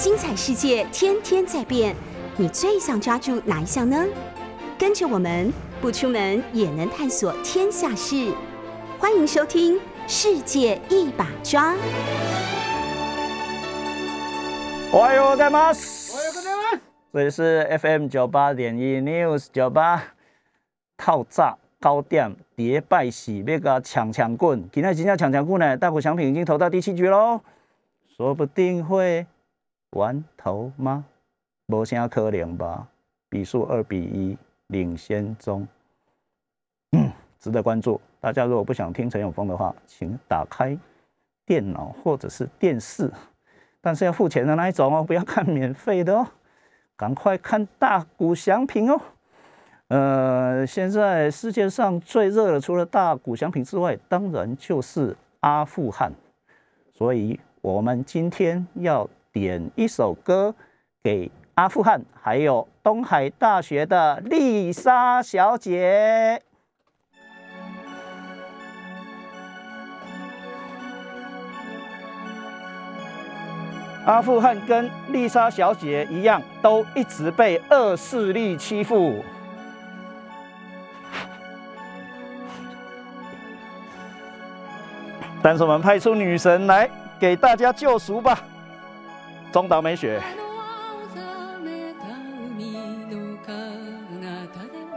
[0.00, 1.94] 精彩世界天天在变，
[2.36, 4.04] 你最想抓住哪一项呢？
[4.78, 8.32] 跟着我们不出门也能探索天下事，
[8.98, 9.74] 欢迎收听《
[10.06, 11.74] 世界一把抓》。
[14.92, 16.14] おはようございます。
[17.12, 20.02] 这里是 FM 九八点一 News 九八
[20.98, 27.40] 套炸高点叠拜喜那个抢抢棍，今天今天抢抢棍呢，大股奖品已经投到第七局喽，
[28.16, 29.26] 说不定会
[29.91, 31.05] 完头吗？
[31.67, 32.85] 无啥可能吧，
[33.29, 34.37] 比数二比一
[34.67, 35.65] 领先中，
[36.91, 37.09] 嗯，
[37.39, 37.99] 值得关注。
[38.19, 40.77] 大家如果不想听陈永峰的话，请打开
[41.45, 43.11] 电脑或者是电视。
[43.79, 46.27] 但是要付钱的那一种哦，不要看免费的哦，
[46.95, 49.01] 赶快看大股祥品哦。
[49.87, 56.11] 呃，现在世界上最热的，除了大股祥品之外，当然就是阿富汗。
[56.93, 60.53] 所以我们今天要点一首歌
[61.01, 66.41] 给阿富汗，还有东海大学的丽莎小姐。
[74.05, 79.23] 阿富汗跟丽莎小姐一样，都一直被恶势力欺负。
[85.43, 88.43] 但是我们派出女神来给大家救赎吧。
[89.51, 90.21] 中岛美雪，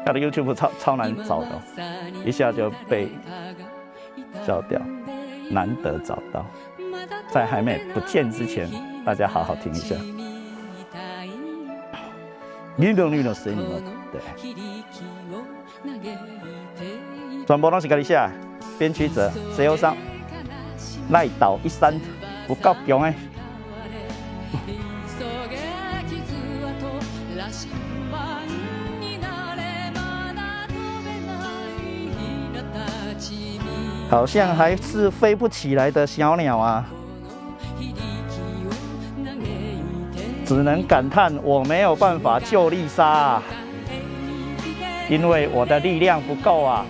[0.07, 1.49] 她的 YouTube 超超难找的，
[2.25, 3.09] 一下就被
[4.47, 4.81] 消掉，
[5.51, 6.47] 难得找到。
[7.31, 8.71] 在还没不见之前，
[9.05, 9.97] 大家好好听一下。
[12.77, 14.21] 绿绿绿的声音，对，
[17.45, 18.21] 全部都是跟你写，
[18.79, 19.97] 编曲者谁忧伤，
[21.11, 22.01] 赖倒一山，
[22.47, 23.15] 不够强诶。
[34.11, 36.87] 好像还是飞不起来的小鸟啊！
[40.45, 43.43] 只能感叹我没有办法救丽莎、
[45.09, 46.87] 因为我的力量不够啊。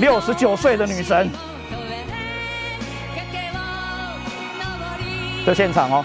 [0.00, 1.30] 六十九岁的女神，
[5.46, 6.04] 的现场哦。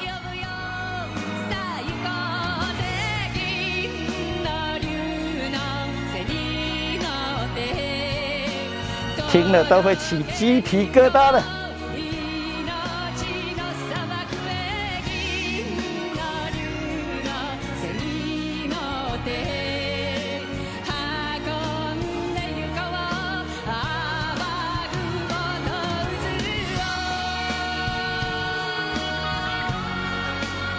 [9.31, 11.58] 听了都会起鸡皮疙瘩的。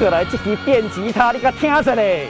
[0.00, 2.26] 过来这支电吉他，你甲听着咧。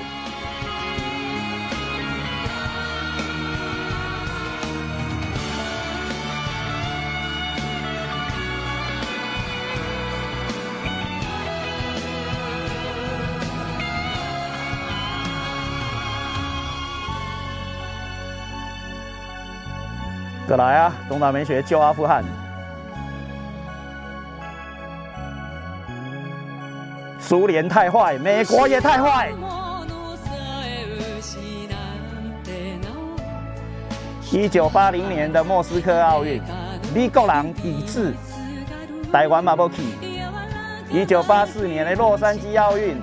[20.49, 20.93] 过来啊！
[21.09, 22.25] 东岛美学救阿富汗。
[27.31, 29.31] 苏联太坏，美国也太坏。
[34.33, 36.43] 一九八零年的莫斯科奥运，
[36.93, 38.13] 美国人抵制，
[39.13, 39.77] 台湾嘛不去。
[40.91, 43.01] 一九八四年的洛杉矶奥运，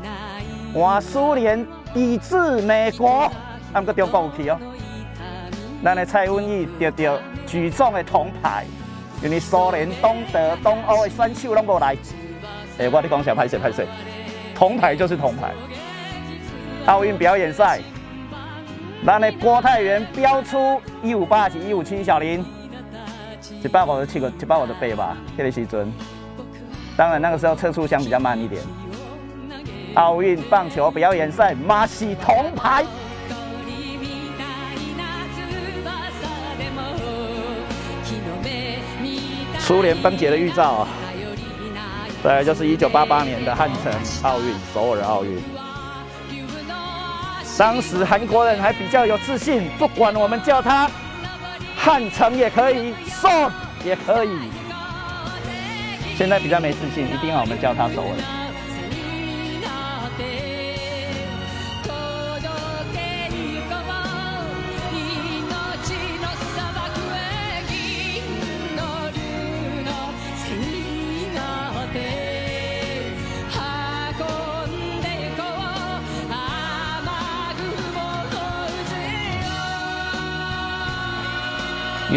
[0.73, 3.31] 换苏联抵制美国，
[3.71, 4.59] 啊，个中国有去哦。
[5.81, 8.65] 咱的蔡文义得到举重的铜牌，
[9.23, 11.95] 因为苏联、东德、东欧的选手拢无来。
[12.77, 13.33] 诶，我咧讲啥？
[13.33, 13.83] 拍摄拍摄，
[14.57, 15.51] 铜牌就是铜牌。
[16.87, 17.79] 奥运表演赛，
[19.05, 22.43] 咱的郭泰源飙出一五八几一五七小林，
[23.63, 25.93] 一百五十七个，一百五十八吧，迄个时阵。
[26.95, 28.59] 当然那个时候测速箱比较慢一点。
[29.93, 32.83] 奥运棒球表演赛，马西铜牌。
[39.59, 40.87] 苏联崩解的预兆啊！
[42.27, 43.89] 对就是一九八八年的汉城
[44.23, 45.41] 奥运，首尔奥运。
[47.57, 50.91] 当时韩国人还比较有自信，不管我们叫他
[51.73, 53.29] 汉城也可以首
[53.81, 54.29] 也可以。
[56.17, 58.46] 现在比较没自信，一定要我们叫他首尔。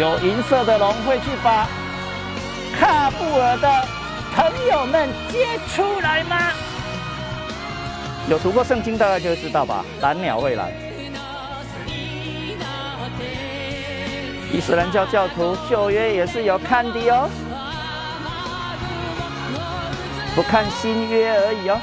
[0.01, 1.67] 有银色的龙会去把
[2.75, 3.87] 喀布尔的
[4.33, 6.51] 朋友们接出来吗？
[8.27, 9.85] 有读过圣经，大概就知道吧。
[10.01, 10.73] 蓝鸟会来。
[14.51, 17.29] 伊斯兰教教徒旧约也是有看的哦，
[20.33, 21.79] 不看新约而已哦。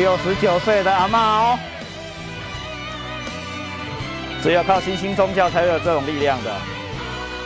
[0.00, 1.58] 六十九岁的阿妈哦，
[4.42, 6.56] 只有靠新兴宗教才有这种力量的，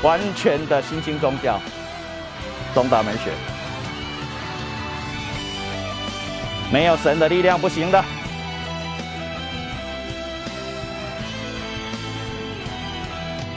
[0.05, 1.61] 完全的新兴宗教，
[2.73, 3.33] 东大门学，
[6.73, 8.05] 没有神的力量不行的。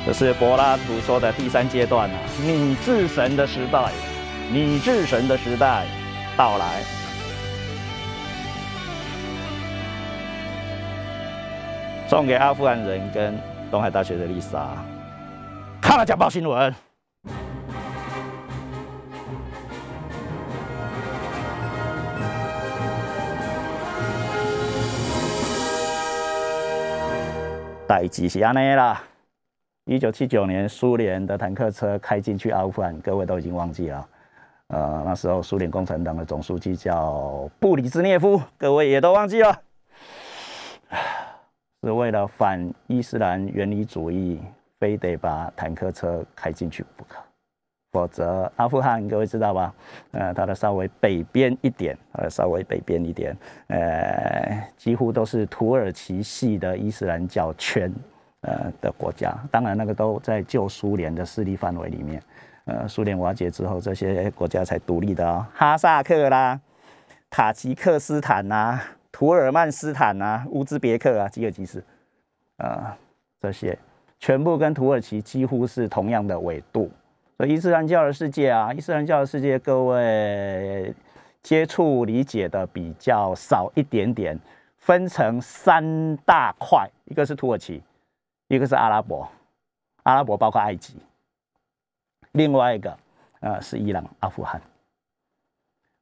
[0.07, 3.91] 这是柏拉图说的第三阶段啊，拟制神的时代，
[4.51, 5.85] 拟制神的时代
[6.35, 6.96] 到来。
[12.07, 13.37] 送给阿富汗人跟
[13.69, 14.69] 东海大学的丽莎，
[15.81, 16.73] 看了《假报》新闻。
[27.85, 29.03] 代机是安尼啦。
[29.83, 34.07] 一九七九年，苏联的坦克车开进去阿富汗，各位都已经忘记了。
[34.67, 39.66] 呃，那时候苏联共产党的总书记叫布里兹涅夫，各位也都忘记了。
[41.87, 44.41] 是为了反伊斯兰原理主义，
[44.77, 47.17] 非得把坦克车开进去不可，
[47.93, 49.73] 否则阿富汗各位知道吧？
[50.11, 53.33] 呃，它的稍微北边一点，呃，稍微北边一点，
[53.67, 57.89] 呃，几乎都是土耳其系的伊斯兰教圈，
[58.41, 59.33] 呃的国家。
[59.49, 62.21] 当然，那个都在旧苏联的势力范围里面。
[62.65, 66.59] 呃，苏联瓦解之后，这些国家才独立的哦，哈萨克啦，
[67.29, 68.77] 塔吉克斯坦呐。
[69.17, 71.83] 土尔曼斯坦啊，乌兹别克啊，吉尔吉斯，
[72.57, 72.95] 啊，
[73.41, 73.75] 这些
[74.19, 76.91] 全部跟土耳其几乎是同样的纬度。
[77.35, 80.93] 所以伊斯兰教的世界啊，伊斯兰教的世界，各位
[81.41, 84.39] 接触理解的比较少一点点，
[84.77, 87.81] 分成三大块，一个是土耳其，
[88.49, 89.27] 一个是阿拉伯，
[90.03, 90.93] 阿拉伯包括埃及，
[92.33, 92.95] 另外一个
[93.39, 94.61] 呃是伊朗、阿富汗。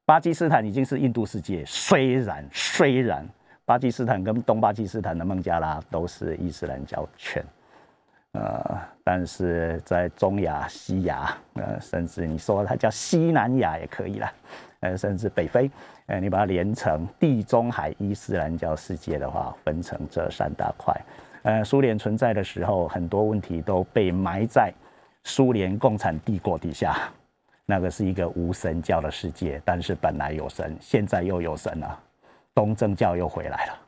[0.06, 3.28] 巴基斯坦已经是印度世界，虽然虽然
[3.66, 7.44] 巴基斯坦跟东巴基斯坦的孟加拉都是伊斯兰教圈，
[8.34, 14.32] 呃，但是在中亚、西亚，呃，甚至你说它叫西南亚也可以了，
[14.82, 15.72] 呃，甚至北非，
[16.06, 20.96] 呃，你把它连成地中海伊斯兰教世界的话，分成这三大块。
[21.42, 24.72] 呃，苏联存在的时候，很多问题都被埋在
[25.24, 26.96] 苏联共产帝国底下。
[27.68, 32.00] 那个是一个无神教的世界，但是本来有神，现在又有神了，
[32.54, 33.80] 东正教又回来了，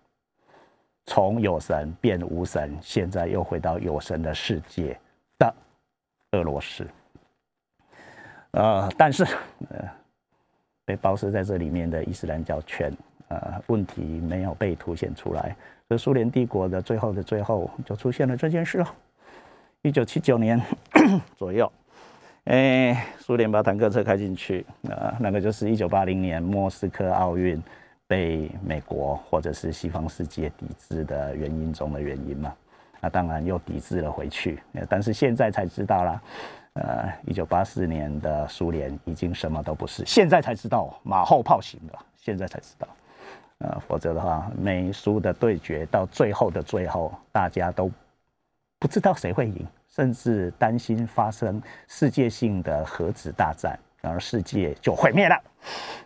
[1.05, 4.99] 从有神变无神，现在又回到有神的世界
[5.37, 5.53] 的
[6.31, 6.87] 俄罗斯。
[8.51, 9.23] 呃，但是
[9.69, 9.87] 呃，
[10.83, 12.91] 被包饰在这里面的伊斯兰教圈，
[13.27, 15.55] 呃，问题没有被凸显出来，
[15.87, 18.95] 所以苏联帝国的最后的最后就出现了这件事了。
[19.83, 20.59] 一九七九年
[21.37, 21.71] 左右。
[22.47, 27.61] 哎，苏联把坦克车开进去，啊，那个就是一九八零年莫斯科奥运
[28.07, 32.53] 被美国或者是西方世界抵制的原因中的原因嘛。
[33.01, 36.21] 那当然又抵制了回去，但是现在才知道啦，
[36.75, 42.87] 呃，一九八四年的苏联已经什么都不是，现在才知道马后炮型的，现在才知道，
[43.57, 47.91] 呃，否则的话，美苏的对决到最后的最后，大家都
[48.79, 49.67] 不知道谁会赢。
[49.97, 55.35] 甚至担心发生世界性的核子大战，然后世界就毁灭了。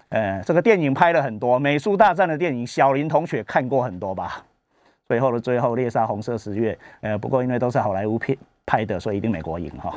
[0.07, 4.45] 呃，这个电影拍了很多，美术大战的电影，小林同学看过很多吧？
[5.10, 9.93] 最后的最后，猎杀红色十月，呃，不过因为都是好莱坞片拍的，所以一定美国赢哈。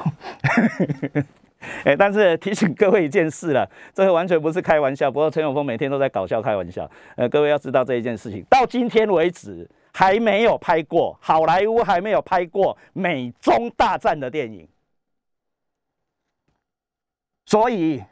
[1.84, 5.08] 哎，但是提醒各位一件事了，这个完全不是开玩笑。
[5.08, 6.90] 不过陈永峰每天都在搞笑开玩笑。
[7.14, 9.64] 呃，各位要知道这一件事情，到今天为止
[9.96, 14.68] 还没有拍过好莱坞还没有拍过美中大战的电影，
[17.46, 18.02] 所以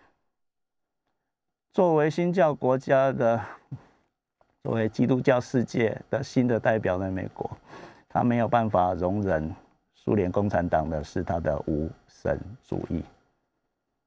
[1.73, 3.45] 作为新教国家的，
[4.63, 7.51] 作为基督教世界的新的代表的美国，
[8.09, 9.53] 他没有办法容忍
[9.93, 13.03] 苏联共产党的是他的无神主义。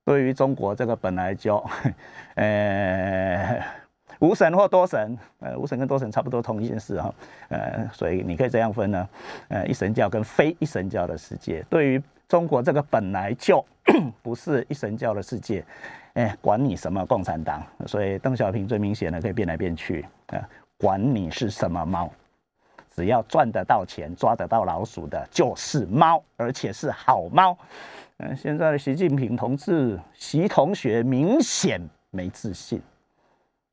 [0.06, 1.58] 对于中国这个本来就，
[2.36, 3.62] 呃，
[4.20, 7.14] 无神或多神，呃，无神跟多神差不多同一件事哈，
[7.50, 9.10] 呃，所以你可以这样分呢，
[9.50, 13.64] 呃，一神教跟非一神教的世界，对于中国这个本来就
[14.24, 15.64] 不是一神教的世界，
[16.14, 20.42] 哎，管你什么共产党，所以邓小平最明显的可以变来变去啊，
[20.78, 22.10] 管你是什么猫，
[22.96, 27.58] 只要赚得到钱、抓得到老鼠的，就是猫，而且是好猫。
[28.18, 31.82] 嗯，现在的习近平同志、习同学明显
[32.12, 32.82] 没自信，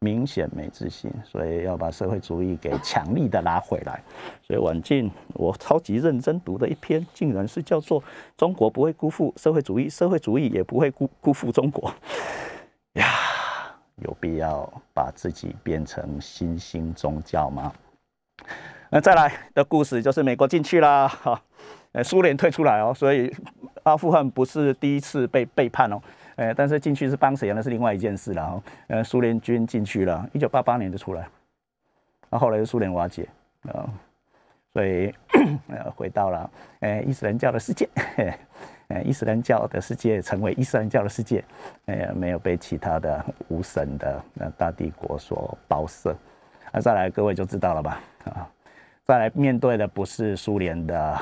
[0.03, 4.03] 明显没自信，所以要把社会主义给强力的拉回来。
[4.43, 8.03] 所以晚近我超级认真读的一篇，竟然是叫做
[8.37, 11.89] 《中国不会辜负社会主义，社会主义也不会辜辜负中国》
[13.01, 13.07] 呀，
[14.03, 17.73] 有必要把自己变成新兴宗教吗？
[18.91, 21.41] 那再来的故事就是美国进去了，哈，
[22.03, 23.33] 苏联退出来哦，所以。
[23.85, 26.01] 阿富汗不是第一次被背叛哦，
[26.37, 28.63] 呃，但是进去是帮谁那是另外一件事了哈。
[28.89, 31.29] 呃，苏联军进去了，一九八八年就出来，
[32.31, 33.29] 那后来是苏联瓦解
[33.71, 33.89] 啊，
[34.73, 35.15] 所以
[35.69, 37.89] 呃回到了呃伊斯兰教的世界，
[38.89, 41.45] 呃伊斯兰教的世界成为伊斯兰教的世界，
[41.87, 46.17] 呃没有被其他的无神的呃大帝国所包摄。
[46.73, 48.49] 那再来各位就知道了吧啊，
[49.05, 51.19] 再来面对的不是苏联的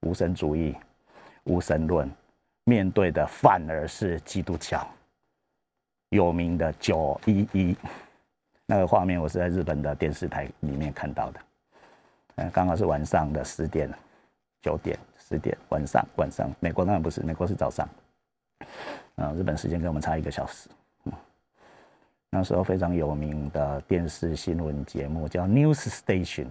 [0.00, 0.76] 无神主义。
[1.44, 2.08] 无神论
[2.64, 4.86] 面对的反而是基督教，
[6.10, 7.76] 有名的九一一。
[8.66, 11.40] 那个画面，我是在日本的电视台里面看到的，
[12.36, 13.92] 嗯，刚好是晚上的十点、
[14.62, 17.88] 九点、十点，晚上晚上，美国当然不是，美国是早上，
[19.16, 20.68] 啊，日本时间跟我们差一个小时，
[21.04, 21.12] 嗯，
[22.30, 26.46] 那时候非常有名的电视新闻节目叫 News Station，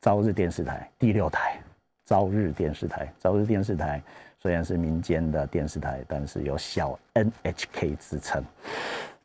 [0.00, 1.60] 朝日电视台第六台。
[2.06, 4.02] 朝日电视台，朝日电视台
[4.40, 8.42] 虽然是民间的电视台，但是有小 NHK 之称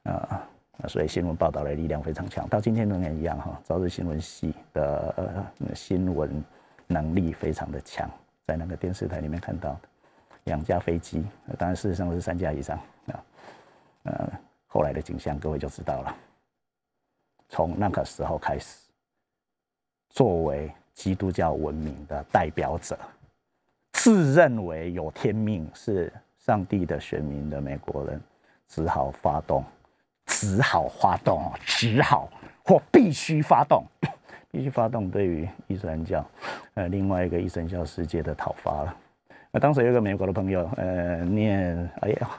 [0.04, 0.48] 啊，
[0.88, 3.62] 所以新闻报道的力量非常强，到今天仍然一样哈。
[3.64, 6.44] 朝日新闻系的新闻
[6.88, 8.10] 能力非常的强，
[8.48, 9.80] 在那个电视台里面看到
[10.46, 11.24] 两架飞机，
[11.58, 12.78] 当然事实上是三架以上
[13.08, 13.24] 啊，
[14.04, 14.32] 呃，
[14.66, 16.16] 后来的景象各位就知道了。
[17.50, 18.80] 从那个时候开始，
[20.10, 22.98] 作为基督教文明的代表者，
[24.04, 28.20] 自认为有天命是上帝的选民的美国人，
[28.68, 29.64] 只好发动，
[30.26, 32.30] 只好发动，只好
[32.66, 33.86] 或必须发动，
[34.52, 36.26] 必须发动对于伊斯兰教，
[36.74, 38.94] 呃，另外一个伊斯兰教世界的讨伐了。
[39.52, 42.30] 那当时有一个美国的朋友，呃，念哎呀，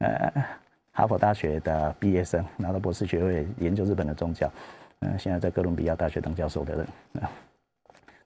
[0.00, 0.44] 呃，
[0.92, 4.52] 哈佛大学的毕业生，拿到博士学位，研究日本的宗教，
[4.98, 6.86] 嗯，现在在哥伦比亚大学当教授的人，
[7.22, 7.30] 啊。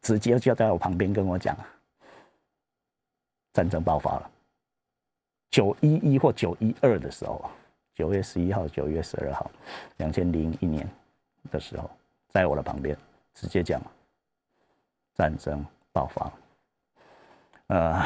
[0.02, 1.56] 直接就在我旁边跟我讲，
[3.54, 4.30] 战争爆发了。
[5.50, 7.48] 九一一或九一二的时候，
[7.94, 9.50] 九月十一号、九月十二号，
[9.98, 10.86] 两千零一年
[11.50, 11.88] 的时候，
[12.28, 12.94] 在我的旁边
[13.32, 13.80] 直接讲，
[15.14, 16.32] 战争爆发。
[17.68, 18.04] 呃，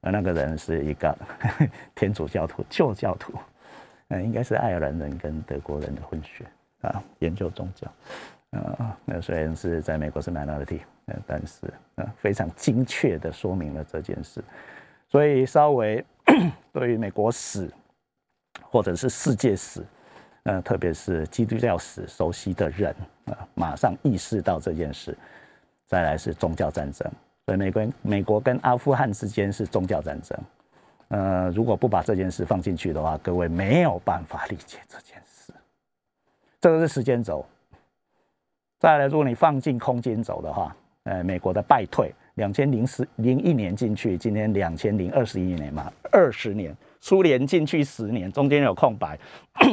[0.00, 1.18] 而那个人是一个
[1.96, 3.32] 天主教徒、旧教徒，
[4.08, 6.46] 嗯，应该是爱尔兰人跟德国人的混血
[6.82, 7.92] 啊，研究宗教。
[8.52, 14.42] 啊，那虽然是在美国是 minority，呃，但是呃非常精确的说明了这件事，
[15.08, 16.04] 所以稍微
[16.72, 17.70] 对于美国史
[18.62, 19.84] 或者是世界史，
[20.44, 22.94] 呃，特别是基督教史熟悉的人
[23.26, 25.16] 啊，马上意识到这件事。
[25.86, 27.08] 再来是宗教战争，
[27.44, 30.36] 所以美国美国跟阿富汗之间是宗教战争。
[31.08, 35.52] 呃，如果不把这件事放进去的话，各位没有办法理解这件事。
[36.58, 37.44] 这个是时间轴。
[38.80, 49.18] 再来，如果你放进空间轴的话，呃，美国的败退，两千零十零一年进去，今天两千零二十一年嘛，二十年，苏联进去十年，中间有空白，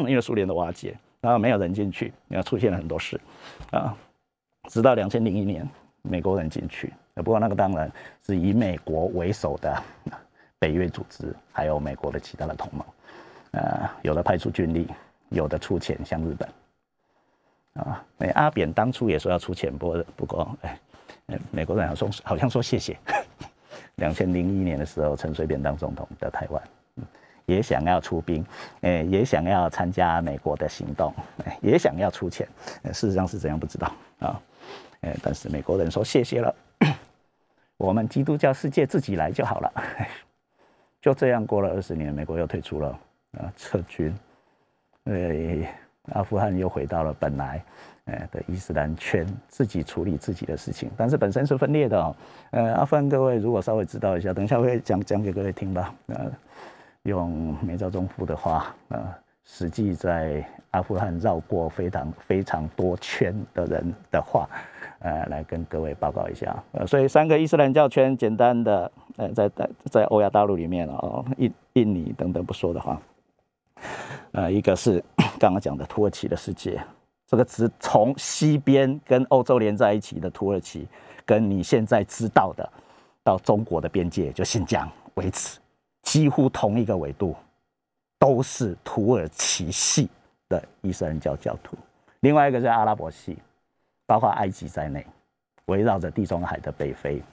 [0.08, 3.20] 因为苏联的瓦解，然后没有人进去，然后出现了很多事，
[3.72, 3.96] 啊，
[4.70, 5.68] 直到两千零一年，
[6.02, 7.90] 美国人进去，不过那个当然
[8.26, 9.82] 是以美国为首的
[10.60, 12.86] 北约组织，还有美国的其他的同盟，
[13.52, 14.86] 呃，有的派出军力，
[15.30, 16.50] 有的出钱，像日本。
[17.76, 20.78] 啊，那阿扁当初也说要出钱，不过不过，哎，
[21.52, 22.98] 美国人好像说好像说谢谢。
[23.96, 26.64] 两千零一年的时候，陈水扁当总统的台湾，
[27.46, 28.44] 也想要出兵，
[28.82, 31.14] 哎，也想要参加美国的行动，
[31.46, 32.48] 哎，也想要出钱，
[32.86, 34.42] 事实上是怎样不知道啊，
[35.02, 36.56] 哎，但是美国人说谢谢了，
[37.78, 39.74] 我们基督教世界自己来就好了，
[41.00, 43.00] 就这样过了二十年，美国又退出了
[43.38, 44.16] 啊，撤军，
[45.04, 45.78] 哎。
[46.14, 47.64] 阿富汗又回到了本来，
[48.06, 52.16] 呃的伊斯兰圈，自己处理自己的事情，但是本身是分裂的哦。
[52.52, 55.94] 呃，阿富汗各位如果稍微知道一下，等一下会讲讲给各位听吧。
[56.08, 56.32] 呃，
[57.04, 59.04] 用梅兆忠夫的话，呃，
[59.44, 64.48] 实际在阿富汗绕过非常非常多圈的人的话，
[65.00, 66.56] 呃，来跟各位报告一下。
[66.72, 73.02] 呃，所以三个伊斯兰教圈，简单的，呃，在在在欧亚大陆里面哦，印印尼等等不说的话。
[74.34, 75.04] 呃，一个是
[75.40, 76.80] 刚刚讲的土耳其的世界，
[77.32, 80.86] 这个词从西边跟欧洲连在一起的土耳其，
[81.26, 82.70] 跟你现在知道的
[83.24, 85.58] 到中国的边界就新疆为止，
[86.02, 87.34] 几乎同一个纬度，
[88.20, 90.10] 都是土耳其系
[90.50, 91.78] 的伊斯兰教教徒。
[92.20, 93.38] 另外一个是阿拉伯系，
[94.06, 95.08] 包括埃及在内，
[95.68, 97.24] 围绕着地中海的北非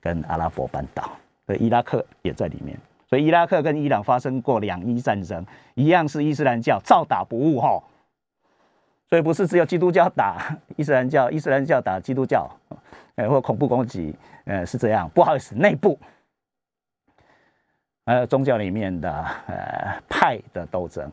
[0.00, 1.10] 跟阿拉伯半岛，
[1.44, 2.74] 所以伊拉克也在里面。
[3.06, 5.44] 所以伊拉克跟伊朗发生过两伊战争，
[5.74, 7.78] 一样是伊斯兰教照打不误哈。
[9.12, 12.50] 所以不是只有基督教打 伊斯兰教，伊斯兰教打基督教，
[13.16, 14.16] 呃，或恐怖攻击，
[14.46, 15.06] 呃，是这样。
[15.10, 16.00] 不好意思，内部，
[18.04, 19.12] 呃，宗教里面的
[19.48, 21.12] 呃派的斗争，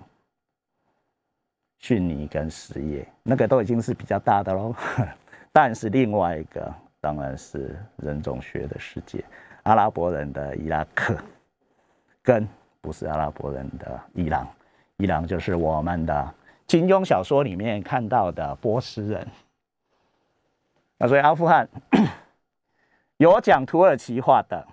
[1.80, 4.74] 逊尼跟什叶，那个都已经是比较大的喽。
[5.52, 9.22] 但是另外一个当然是人种学的世界，
[9.64, 11.18] 阿拉伯人的伊拉克。
[12.24, 12.48] 跟
[12.80, 14.48] 不是阿拉伯人的伊朗，
[14.96, 16.34] 伊朗就是我们的
[16.70, 19.28] 金庸小说里面看到的波斯人。
[21.00, 21.68] 那所以阿富汗
[23.18, 24.68] 有讲土耳其话的，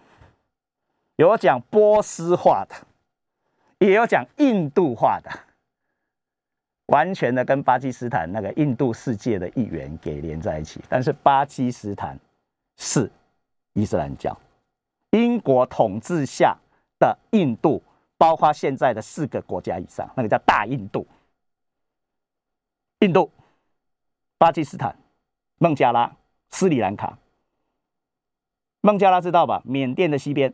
[1.16, 2.76] 有讲波斯话的，
[3.78, 5.30] 也有讲印度话的，
[6.88, 10.80] 完全的跟巴基斯坦那个印度世界的一员给连在一起。
[10.90, 12.18] 但是巴基斯坦
[12.76, 13.10] 是
[13.72, 14.38] 伊斯兰教，
[15.12, 16.56] 英国统治下。
[16.98, 17.82] 的印度，
[18.16, 21.06] 包括现在的四个国家以上，那个叫大印度。
[23.00, 23.30] 印度、
[24.38, 24.96] 巴基斯坦、
[25.58, 26.10] 孟加拉、
[26.48, 27.18] 斯里兰卡。
[28.80, 29.60] 孟加拉知道吧？
[29.64, 30.52] 缅甸的西边。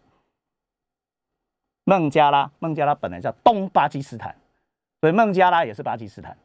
[1.85, 4.35] 孟加拉，孟加拉本来叫东巴基斯坦，
[5.01, 6.37] 所以孟加拉也是巴基斯坦。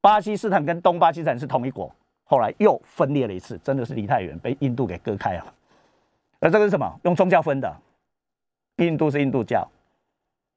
[0.00, 1.92] 巴基斯坦跟东巴基斯坦是同一国，
[2.24, 5.54] 后来又分裂了一次，真的是离太远，被印度给割开了。
[6.40, 7.00] 而这个是什么？
[7.04, 7.76] 用宗教分的。
[8.76, 9.68] 印度是印度教，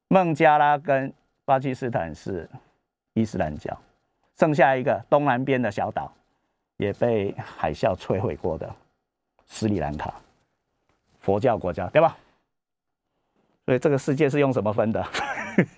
[0.08, 1.12] 孟加拉跟
[1.44, 2.50] 巴基斯坦是
[3.14, 3.80] 伊斯兰教，
[4.38, 6.12] 剩下一个东南边的小岛
[6.78, 8.70] 也被海啸摧毁过的
[9.48, 10.14] 斯里兰卡，
[11.20, 12.18] 佛教国家对吧？
[13.66, 15.06] 所以这个世界是用什么分的？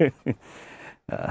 [1.08, 1.30] 呃，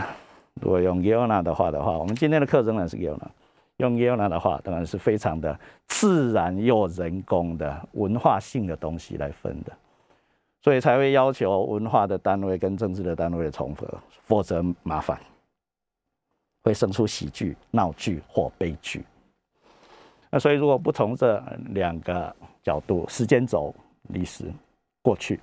[0.55, 3.29] 如果用 Yona 的话的话，我们今天的课仍然是 Yona，
[3.77, 9.73] 用 Yona 的话当然是非常的自然又人工的文化性的东西来分的。
[10.63, 13.87] 所以才会要求文化的单位跟政治的单位重合，
[14.25, 15.17] 否则麻烦，
[16.67, 19.05] 会生出喜剧、闹剧或悲剧。
[20.29, 23.73] 那所以如果不从这两个角度，时间轴、
[24.09, 24.53] 历史
[25.01, 25.39] 过去，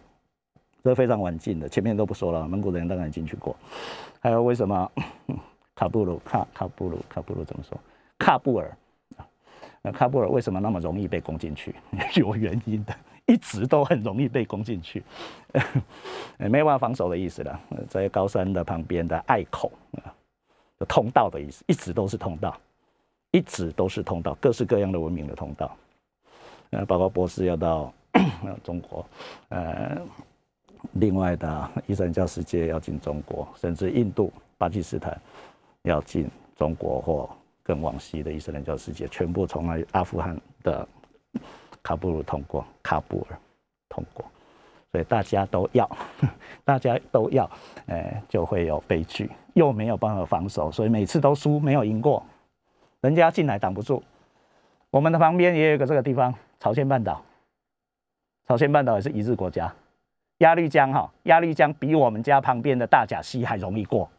[0.83, 3.55] 这非常晚近的，前面都不说了，蒙古人当然进去过。
[4.19, 4.91] 还有为什么
[5.73, 7.79] 卡布鲁、卡卡布鲁、卡布鲁怎么说？
[8.19, 8.77] 喀布尔
[9.81, 11.73] 那喀布尔为什么那么容易被攻进去？
[12.19, 12.93] 有原因的。
[13.25, 15.01] 一直都很容易被攻进去，
[16.38, 17.57] 没办法防守的意思了。
[17.88, 19.71] 在高山的旁边的隘口，
[20.86, 22.56] 通道的意思，一直都是通道，
[23.32, 25.76] 一直都是通道，各式各样的文明的通道。
[26.72, 27.93] 呃，包括波斯要到
[28.63, 29.06] 中国，
[29.50, 30.02] 呃，
[30.93, 35.19] 另外的伊斯兰教世界要进中国，甚至印度、巴基斯坦
[35.84, 37.30] 要进中国或
[37.62, 40.88] 更往西的伊斯兰教世界，全部从阿富汗的。
[41.84, 43.38] 喀布尔通过，喀布尔
[43.89, 44.24] 通过，
[44.89, 45.98] 所以大家都要，
[46.63, 47.43] 大家都要，
[47.88, 52.26] 呃，就会有悲剧，又没有办法防守，所以每次都输，没有赢过，
[53.02, 54.04] 人家进来挡不住。
[54.89, 57.24] 我们的旁边也有一个这个地方，朝鲜半岛，
[58.48, 59.74] 朝鲜半岛也是一日国家，
[60.39, 64.10] 鸭绿江哈，鸭绿江比我们家旁边的大甲溪还容易过，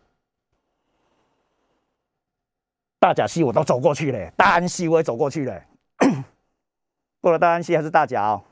[2.98, 5.62] 大甲溪我都走过去了，大安溪我也走过去了。
[7.20, 8.42] 过了大安溪还是大甲哦，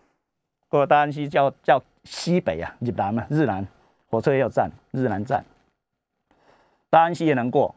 [0.68, 3.66] 过了大安溪叫叫西北啊，日南嘛，日南
[4.08, 5.44] 火车也有站，日南站。
[6.92, 7.74] 大安溪也能过，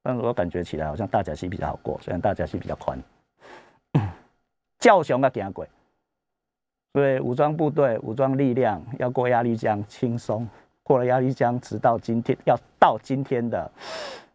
[0.00, 2.96] 但是我感觉起来好像大甲溪比较好过，虽然大甲溪比较宽。
[4.78, 5.66] 教雄啊，行过，
[6.92, 10.48] 所以武装部队、武装力量要过鸭绿江轻松，
[10.84, 13.68] 过了鸭绿江，直到今天要到今天的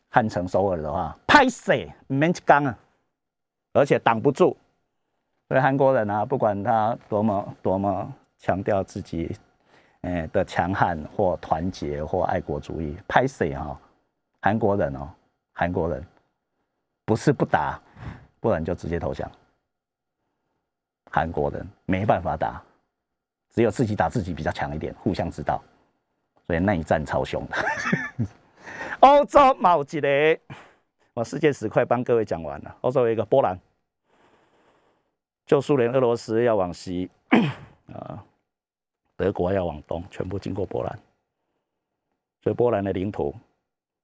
[0.10, 1.71] 汉城首尔的话，拍死
[2.08, 2.77] 免刚啊，
[3.71, 4.58] 而且挡不住。
[5.47, 9.34] 所以韩国人啊，不管他多么多么强调自己，
[10.01, 13.79] 诶的强悍或团结或爱国主义，拍死啊？
[14.41, 15.10] 韩国人哦，
[15.54, 16.06] 韩国人
[17.06, 17.82] 不是不打，
[18.39, 19.30] 不然就直接投降。
[21.12, 22.62] 韩国人没办法打，
[23.49, 25.62] 只有自己打自己比较强一点，互相知道，
[26.47, 28.28] 所以内战超凶的。
[29.02, 30.39] 欧洲某几个，
[31.13, 32.78] 我世界史快帮各位讲完了。
[32.82, 33.60] 欧洲有一个波兰。
[35.45, 37.10] 就苏联、俄罗斯要往西，
[37.91, 38.23] 啊，
[39.15, 40.99] 德国要往东，全部经过波兰，
[42.43, 43.34] 所以波兰的领土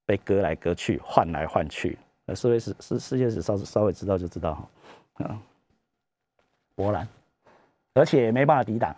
[0.05, 1.97] 被割来割去，换来换去。
[2.27, 4.67] 呃，世界史世世界史稍稍微知道就知道，
[5.13, 5.39] 啊，
[6.75, 7.07] 波兰，
[7.93, 8.95] 而且没办法抵挡，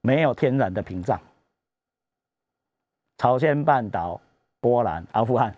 [0.00, 1.20] 没有天然的屏障，
[3.18, 4.20] 朝鲜半岛、
[4.60, 5.54] 波兰、阿富汗，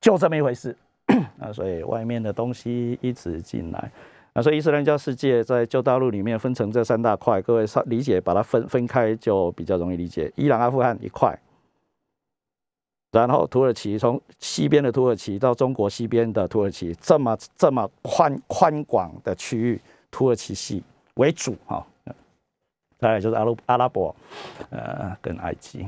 [0.00, 0.76] 就这么一回事。
[1.40, 3.90] 啊，所以外面的东西一直进来，
[4.32, 10.32] 那，所以伊斯兰教世界在旧大陆里面分成这三大块，各位稍理解，把它分分开就比较容易理解。
[10.36, 11.36] 伊朗、阿富汗一块，
[13.10, 20.82] 然后土耳其从西边的土耳其到中国西边的土耳其，这么这么宽宽广的区域，土耳其系
[21.14, 21.84] 为主哈，
[22.98, 24.14] 再来就是阿鲁阿拉伯，
[24.70, 25.84] 呃，跟埃及。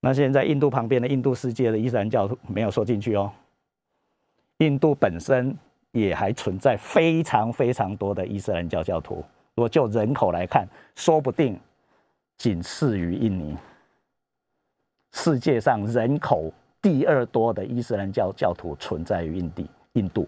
[0.00, 3.30] 那现在印度旁边的印度世界的伊斯兰教徒没有说进去哦。
[4.58, 5.56] 印度本身
[5.92, 9.24] 也还存在非常非常多的伊斯兰教教徒。
[9.54, 11.58] 如果就人口来看，说不定
[12.36, 13.56] 仅次于印尼。
[15.12, 20.26] 世界上人口第二多的伊斯兰教教徒存在于印地、印度，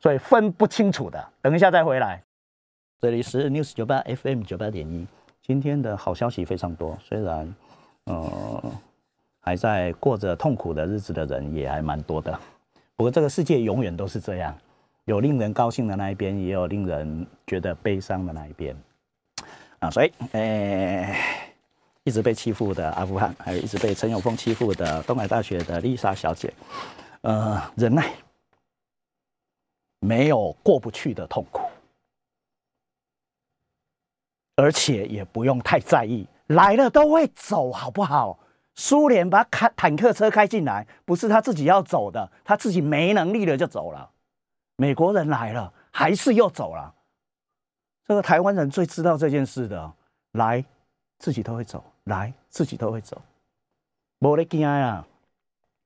[0.00, 1.24] 所以分不清楚的。
[1.40, 2.22] 等一下再回来。
[3.00, 5.06] 这里是 News 九八 FM 九八点一。
[5.42, 7.54] 今天的好消息非常多，虽然
[8.04, 8.62] 呃
[9.40, 12.36] 还在过着痛苦的日子的人也还蛮多的。
[12.96, 14.56] 不过这个世界永远都是这样，
[15.04, 18.76] 有令人高兴的那一边，也有令人觉得悲伤的那一边
[19.78, 19.88] 啊。
[19.88, 21.14] 所以，诶，
[22.06, 26.54] 一直被欺负的阿富汗，还有一直被陈永峰欺负的东海大学的丽莎小姐，
[27.22, 28.14] 呃，忍耐，
[29.98, 31.62] 没有过不去的痛苦，
[34.54, 38.38] 而且也不用太在意，来了都会走，好不好？
[38.76, 44.08] 苏联把坦克车开进来，不是他自己要走的，他自己没能力了就走了。
[44.76, 46.94] 美国人来了，还是又走了。
[48.04, 49.92] 这个台湾人最知道这件事的，
[50.32, 50.64] 来
[51.18, 53.22] 自己都会走，来自己都会走。
[54.18, 55.06] 没得惊啊！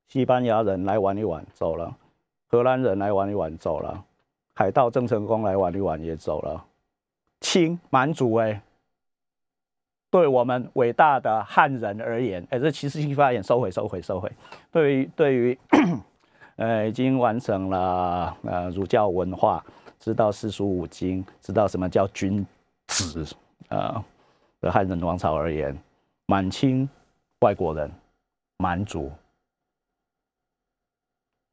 [0.09, 1.97] 西班牙人来玩一玩走了，
[2.49, 4.05] 荷兰人来玩一玩走了，
[4.55, 6.65] 海盗郑成功来玩一玩也走了。
[7.41, 8.63] 清满族哎。
[10.11, 14.31] 对我们伟大的汉人而言，哎，这其实性发言收回，收回，收回。
[14.73, 15.59] 对于对于，
[16.57, 19.65] 呃，已经完成了呃儒教文化，
[20.01, 22.45] 知道四书五经，知道什么叫君
[22.89, 23.25] 子
[23.69, 24.05] 啊
[24.61, 25.77] 的汉人王朝而言，
[26.31, 26.89] 满清
[27.41, 27.91] 外国人、
[28.59, 29.11] 蛮族、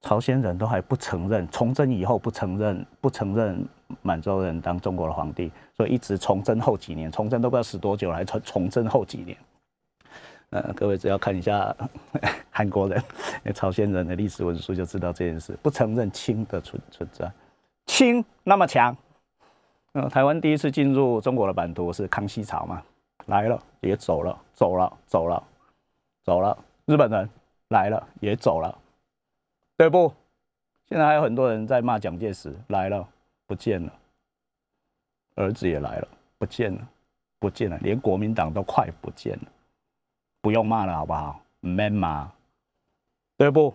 [0.02, 3.68] 朝鲜人都还不承认，崇祯以后不承认，不承认。
[4.02, 9.36] 满洲人当中国的皇帝，所以一直崇祯后几年，崇祯都不知道死多久了，还崇崇祯后几年。
[10.50, 11.74] 呃，各位只要看一下
[12.52, 13.02] 韩国人、
[13.56, 17.32] 朝鲜人的历史文书，就知道这件事，不承认清的存存在。
[17.86, 18.96] 清那么强，
[19.94, 22.84] 呃，台湾第一次进入中国的版图是康熙朝嘛，
[23.28, 25.42] 来了也走了，走了走了
[26.24, 27.30] 走了，日本人
[27.70, 28.78] 来了也走了，
[29.78, 30.12] 对不？
[30.90, 33.08] 现在还有很多人在骂蒋介石，来了。
[33.50, 33.94] 不见了，
[35.36, 36.86] 儿子也来了，不见了，
[37.40, 39.48] 不见了，连国民党都快不见了，
[40.42, 42.30] 不用骂了，好不好？man 骂，
[43.38, 43.74] 对不？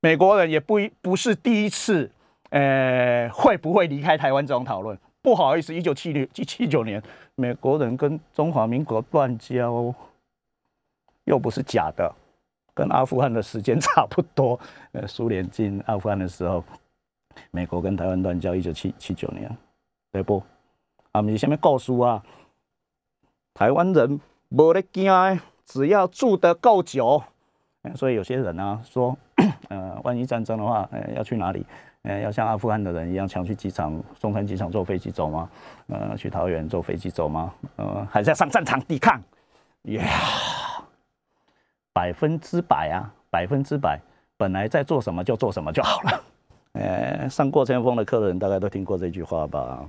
[0.00, 2.10] 美国人也不一不是第一次，
[2.50, 4.98] 呃，会不会离开台湾这种讨论？
[5.22, 7.02] 不好意思，一九七六七七九年，
[7.36, 9.94] 美国人跟中华民国断交，
[11.24, 12.12] 又不是假的，
[12.74, 14.58] 跟阿富汗的时间差不多。
[14.92, 16.62] 呃，苏联进阿富汗的时候。
[17.50, 19.50] 美国跟台湾断交，一九七七九年，
[20.10, 20.42] 对不？
[21.12, 22.22] 啊，你下面告诉啊，
[23.54, 25.10] 台湾人无得惊，
[25.64, 27.22] 只要住得够久。
[27.94, 29.16] 所以有些人呢说，
[29.70, 31.64] 呃，万一战争的话，呃，要去哪里？
[32.02, 35.48] 呃，要像阿富汗的人一样，抢去机场，松山机场坐飞机走吗？
[35.86, 37.54] 呃，去桃园坐飞机走吗？
[37.76, 39.20] 呃，还是要上战场抵抗？
[39.82, 40.04] 呀，
[41.92, 44.00] 百分之百啊，百分之百，
[44.36, 46.24] 本来在做什么就做什么就好了。
[46.72, 49.88] 呃，上过前锋的课的人大概都听过这句话吧？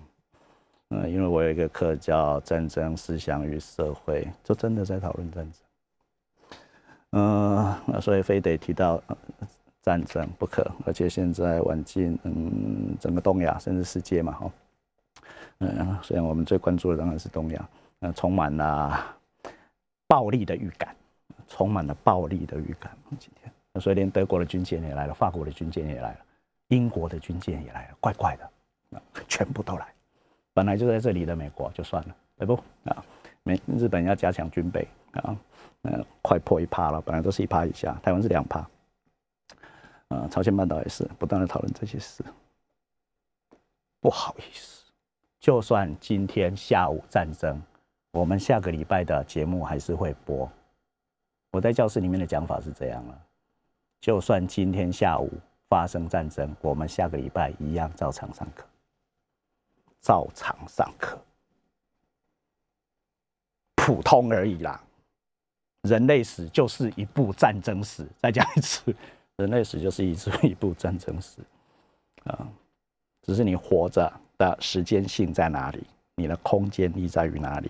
[0.90, 6.60] 嗯，因为我有一个课叫《战争思想与社会》，就真的在讨论战争。
[7.14, 9.02] 嗯，那所以非得提到
[9.84, 14.52] 战争不可，而且现在晚近嗯整个东亚甚至世界嘛，哈，
[15.60, 17.70] 嗯，虽然我们最关注的当然是东亚，
[18.00, 19.16] 那充满了
[20.08, 20.96] 暴力的预感，
[21.50, 22.92] 充满了暴力的预感。
[23.20, 26.20] 今天，所以连德国的军舰也来了，法国的军舰也来了，
[26.70, 29.86] 英国的军舰也来了，怪怪的，全部都来。
[30.54, 33.04] 本来就在这里的美国就算了，对不啊？
[33.44, 35.36] 美日本要加强军备啊。
[35.82, 38.66] 嗯，快破一趴了，本来都是一趴以下，台湾是两趴。
[40.14, 42.24] 啊，朝鲜半岛也是不断的讨论这些事。
[44.00, 44.86] 不好意思，
[45.40, 47.62] 就算今天下午战争，
[48.12, 50.50] 我们下个礼拜的节目还是会播。
[51.52, 53.22] 我在教室里面的讲法是这样了，
[54.02, 55.32] 就算今天下午
[55.70, 58.66] 发生战争，我们下个礼拜一样照常上课，
[60.02, 61.18] 照常上课，
[63.76, 64.82] 普通而已啦。
[65.84, 68.08] 人类史就是一部战争史。
[68.22, 68.96] 再讲一次，
[69.44, 71.40] 人类史就是一次一部战争史
[72.24, 72.48] 啊！
[73.24, 75.84] 只是你活着的时间性在哪里，
[76.16, 77.70] 你的空间力在于哪里？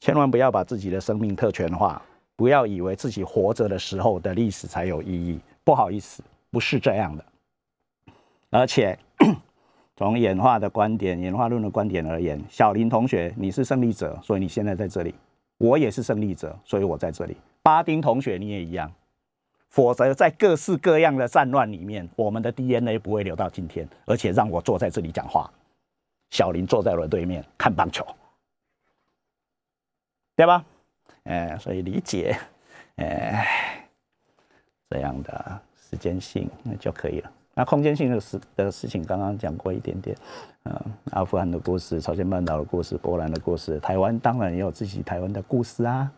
[0.00, 2.00] 千万不要把自己的生命特权化，
[2.34, 5.38] 不要以为自己活着的时候的历史才有意义。
[5.62, 7.22] 不好意思，不是这样的。
[8.48, 8.98] 而且
[9.94, 15.14] 从演化的观点、演化论的观点而言，小林同学，你是胜利者，所以你现在在这里。
[15.58, 17.36] 我也是胜利者，所以我在这里。
[17.62, 18.90] 巴丁同学，你也一样。
[19.72, 23.88] 否则，在各式各样的战乱里面，我们的 DNA 不会留到今天。
[24.04, 25.50] 而且，让我坐在这里讲话，
[26.30, 28.06] 小林坐在我对面看棒球，
[30.36, 30.62] 对吧？
[31.24, 32.36] 哎，所以理解，
[32.96, 33.88] 哎，
[34.90, 37.30] 这样的时间性那就可以了。
[37.54, 40.14] 那空间性的事的事情，刚刚讲过一点点。
[40.64, 40.80] 嗯，
[41.12, 46.12] 阿富汗的故事、朝鲜半岛的故事、波兰的故事，台湾当然也有自己台湾的故事啊。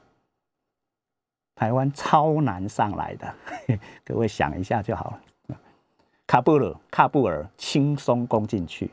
[1.54, 3.34] 台湾超难上来的，
[4.04, 5.58] 各位想一下就好了。
[6.26, 8.88] 喀布尔，喀布尔轻松攻进去；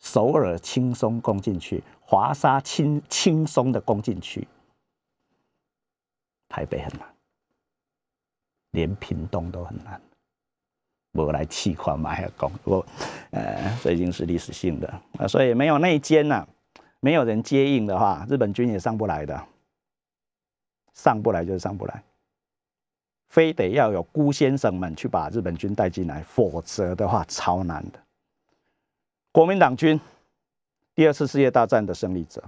[0.00, 4.46] 首尔轻松攻进去；华沙轻轻松的攻进去。
[6.48, 7.08] 台北很难，
[8.72, 10.00] 连屏东都很难。
[11.12, 12.84] 我来气款嘛，还要攻，我，
[13.30, 15.00] 呃，这已经是历史性的。
[15.16, 16.44] 啊，所以没有内奸呐，
[16.98, 19.46] 没有人接应的话，日本军也上不来的，
[20.94, 22.02] 上不来就是上不来，
[23.28, 28.00] 非得要有辜先生们去把日本军带进来，否则的话超难的。
[29.32, 30.00] 国民党军，
[30.94, 32.42] 第二次世界大战的胜利者，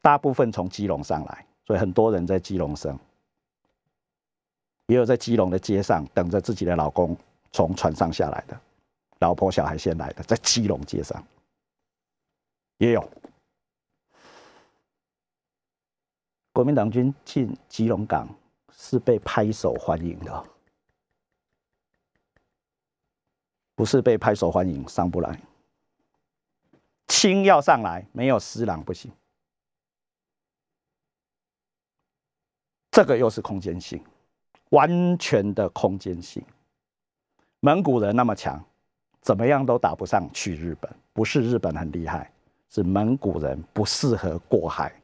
[0.00, 2.98] 大部分从基隆上来，所以很多人在基隆生。
[4.88, 7.16] 也有在基隆的街上等着自己的老公
[7.52, 8.60] 从船上下来的，
[9.18, 11.24] 老婆小孩先来的，在基隆街上
[12.78, 13.08] 也有。
[16.56, 18.26] 国民党军进基隆港
[18.72, 20.44] 是被拍手欢迎的，
[23.74, 25.38] 不是被拍手欢迎上不来。
[27.08, 29.12] 清要上来，没有施琅不行。
[32.90, 34.02] 这个又是空间性。
[34.70, 36.42] 完全的空间性，
[37.60, 38.64] 蒙古人那么强，
[39.20, 40.90] 怎么样都打不上去日本。
[41.12, 42.32] 不是日本很厉害，
[42.70, 44.98] 是蒙古人不适合过海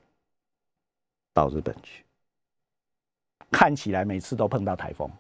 [1.33, 2.05] 到日本去。
[3.51, 5.11] 看起来每次都碰到台风，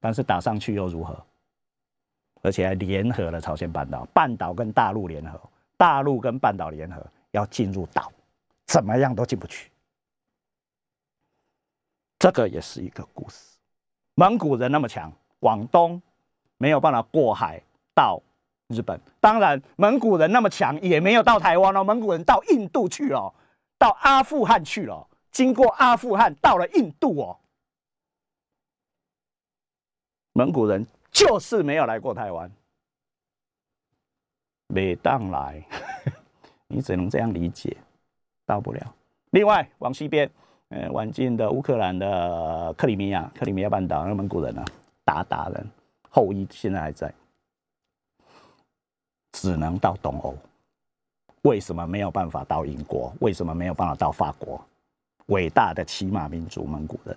[0.00, 1.16] 但是打上去又如何？
[2.42, 5.40] 而且还联合了朝鲜半岛，半岛跟大陆联合，
[5.76, 8.12] 大陆跟半岛联合要进入岛，
[8.66, 9.70] 怎么样都进不去。
[12.18, 13.56] 这个也是一个故事。
[14.14, 16.00] 蒙古人那么强，往东
[16.58, 17.62] 没有办法过海
[17.94, 18.20] 到
[18.68, 19.00] 日本。
[19.20, 21.82] 当然，蒙古人那么强，也没有到台湾哦。
[21.82, 23.32] 蒙古人到印度去了，
[23.78, 27.36] 到阿富汗去了，经过阿富汗到了印度哦。
[30.32, 32.50] 蒙古人就是没有来过台湾，
[34.68, 35.62] 没当来，
[36.66, 37.76] 你只能这样理解，
[38.46, 38.94] 到不了。
[39.32, 40.30] 另外，往西边。
[40.70, 44.64] 呃，晚近的乌克兰的克里米亚，克里米亚半岛，那蒙古人啊，
[45.04, 45.70] 鞑靼人
[46.10, 47.12] 后裔现在还在，
[49.32, 50.34] 只能到东欧。
[51.42, 53.12] 为什么没有办法到英国？
[53.20, 54.60] 为什么没有办法到法国？
[55.26, 57.16] 伟大的骑马民族蒙古人，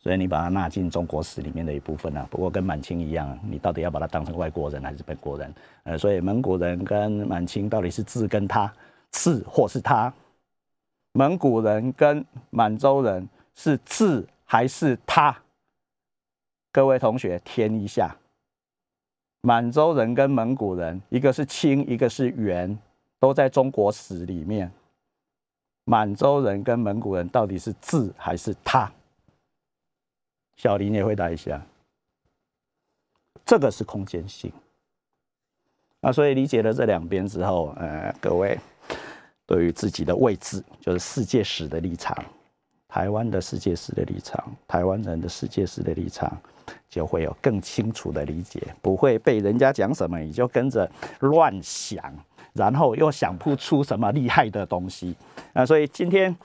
[0.00, 2.26] 所以你把它纳进中国史里面的一部分啊。
[2.30, 5.54] 不过跟满清一样，你到底要把它当成外国人还是本国人？
[5.84, 8.72] 呃，所以蒙古人跟满清到底是字跟他，
[9.12, 10.12] 是或是他？
[11.12, 15.36] 蒙古人跟满洲人是字还是他？
[16.72, 18.16] 各位同学填一下。
[19.42, 22.78] 满洲人跟蒙古人，一个是清，一个是元，
[23.20, 24.70] 都在中国史里面。
[25.84, 28.90] 满洲人跟蒙古人到底是字还是他？
[30.56, 31.60] 小林也回答一下。
[33.44, 34.52] 这个是空间性。
[36.00, 38.58] 那所以理解了这两边之后，呃，各位
[39.46, 42.16] 对于自己的位置，就是世界史的立场，
[42.88, 46.36] 台湾的世界史的立场，台湾人的世界史的立场。
[46.88, 50.88] 就会有更清楚的理解，不会被人家讲什么你就跟着
[51.20, 52.14] 乱想，
[52.52, 55.16] 然后又想不出什么厉害的东西
[55.52, 55.64] 啊！
[55.64, 56.36] 所以今天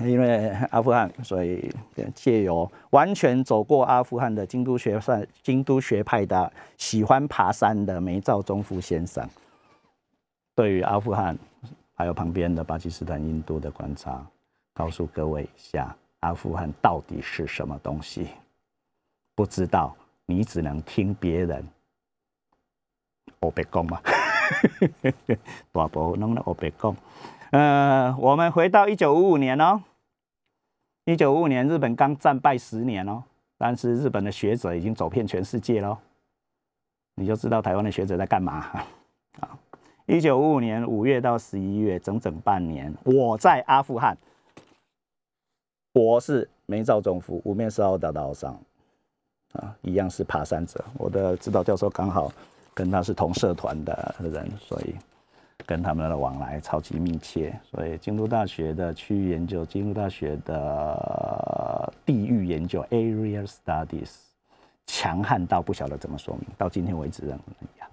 [0.00, 1.72] 因为阿富汗，所以
[2.14, 9.28] 借由完全走过阿富汗的京都学派、京都学派的喜欢爬山的梅兆忠夫先生，
[10.54, 11.38] 对于阿富汗
[11.94, 14.26] 还有旁边的巴基斯坦、印度的观察，
[14.72, 18.28] 告诉各位一下，阿富汗到底是什么东西。
[19.34, 19.94] 不知道，
[20.26, 21.64] 你只能听别人。
[23.40, 24.00] 我别讲嘛，
[25.72, 26.96] 大部弄了我别讲。
[27.50, 29.82] 呃，我们回到一九五五年哦，
[31.04, 33.22] 一九五五年日本刚战败十年哦，
[33.58, 35.98] 但是日本的学者已经走遍全世界喽，
[37.16, 38.66] 你就知道台湾的学者在干嘛
[39.40, 39.58] 啊？
[40.06, 44.16] 一九五五年五月到十一月，整整半年，我在阿富汗，
[45.92, 48.58] 我是梅兆忠夫，五面四号大道上。
[49.52, 50.82] 啊，一样是爬山者。
[50.96, 52.32] 我的指导教授刚好
[52.74, 54.94] 跟他是同社团的人，所以
[55.66, 57.58] 跟他们的往来超级密切。
[57.70, 64.10] 所以京都大学的区域研究，京都大学的地域研究 （Area Studies）
[64.86, 67.88] 强悍到不晓得怎么说明，到今天为止仍一样。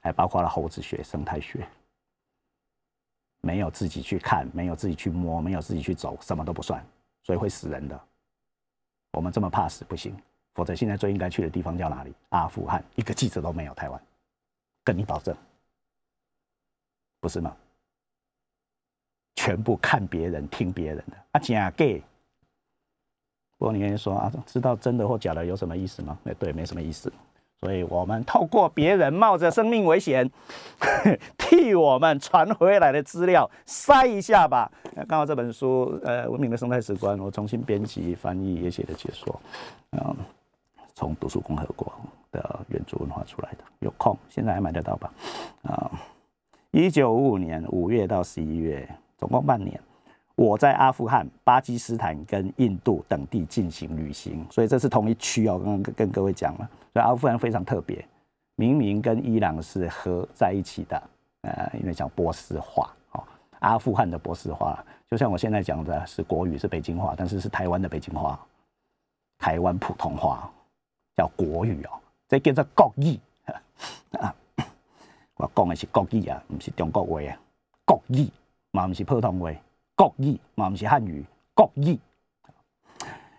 [0.00, 1.66] 还包括了猴子学、生态学，
[3.40, 6.84] 没有自己去看，没有自己去摸，没有自己去走，什么都不算，
[7.22, 8.00] 所以会死人的。
[9.12, 10.16] 我们这么怕死不行。
[10.54, 12.12] 否则，现在最应该去的地方叫哪里？
[12.28, 13.72] 阿富汗，一个记者都没有。
[13.72, 14.02] 台湾，
[14.84, 15.34] 跟你保证，
[17.20, 17.54] 不是吗？
[19.36, 21.16] 全部看别人、听别人的。
[21.32, 22.00] 啊，假给。
[23.58, 26.18] 不过你愿意说啊，知道真的或假的有什么意思吗？
[26.24, 27.12] 哎，对，没什么意思。
[27.60, 30.28] 所以我们透过别人冒着生命危险
[31.38, 34.68] 替我们传回来的资料筛一下吧。
[35.08, 39.40] 刚好这本书，呃，《文明的生态史观》，我重新编辑、翻译，也写的解说，
[39.92, 40.16] 嗯。
[41.02, 41.92] 从读书共和国
[42.30, 45.12] 的原著文化出来的，有空现在还买得到吧？
[45.64, 45.90] 啊，
[46.70, 48.88] 一九五五年五月到十一月，
[49.18, 49.80] 总共半年，
[50.36, 55.58] 我在阿富汗、巴基斯坦跟印度等地进行旅行，所以这是同一区哦。
[55.58, 58.06] 刚刚跟各位讲了，所以阿富汗非常特别，
[58.54, 61.02] 明明跟伊朗是合在一起的，
[61.40, 63.24] 呃，因为讲波斯话哦，
[63.58, 68.38] 阿富汗的波斯话，就像我现在讲的是国语是北京话，但是是台湾的北京话，
[69.38, 70.48] 台湾普通话。
[71.16, 71.90] 叫国语哦，
[72.28, 73.18] 这叫做国语！
[75.36, 77.36] 我讲的是国语啊，不是中国话啊。
[77.84, 78.28] 国语
[78.70, 79.50] 嘛，不是普通话，
[79.96, 81.98] 国语嘛，不是汉语，国语。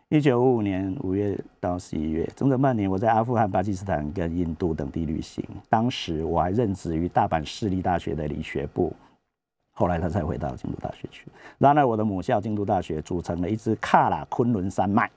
[0.09, 5.43] 一九五五年五月到十一月，整整半年，我在阿富汗、巴基斯坦跟印度等地旅行。
[5.69, 8.93] 当时我还任职于大阪市立大学的理学部，
[9.71, 11.25] 后来他才回到京都大学去。
[11.57, 15.09] 然而，我的母校京都大学组成了一支喀喇昆仑山脉。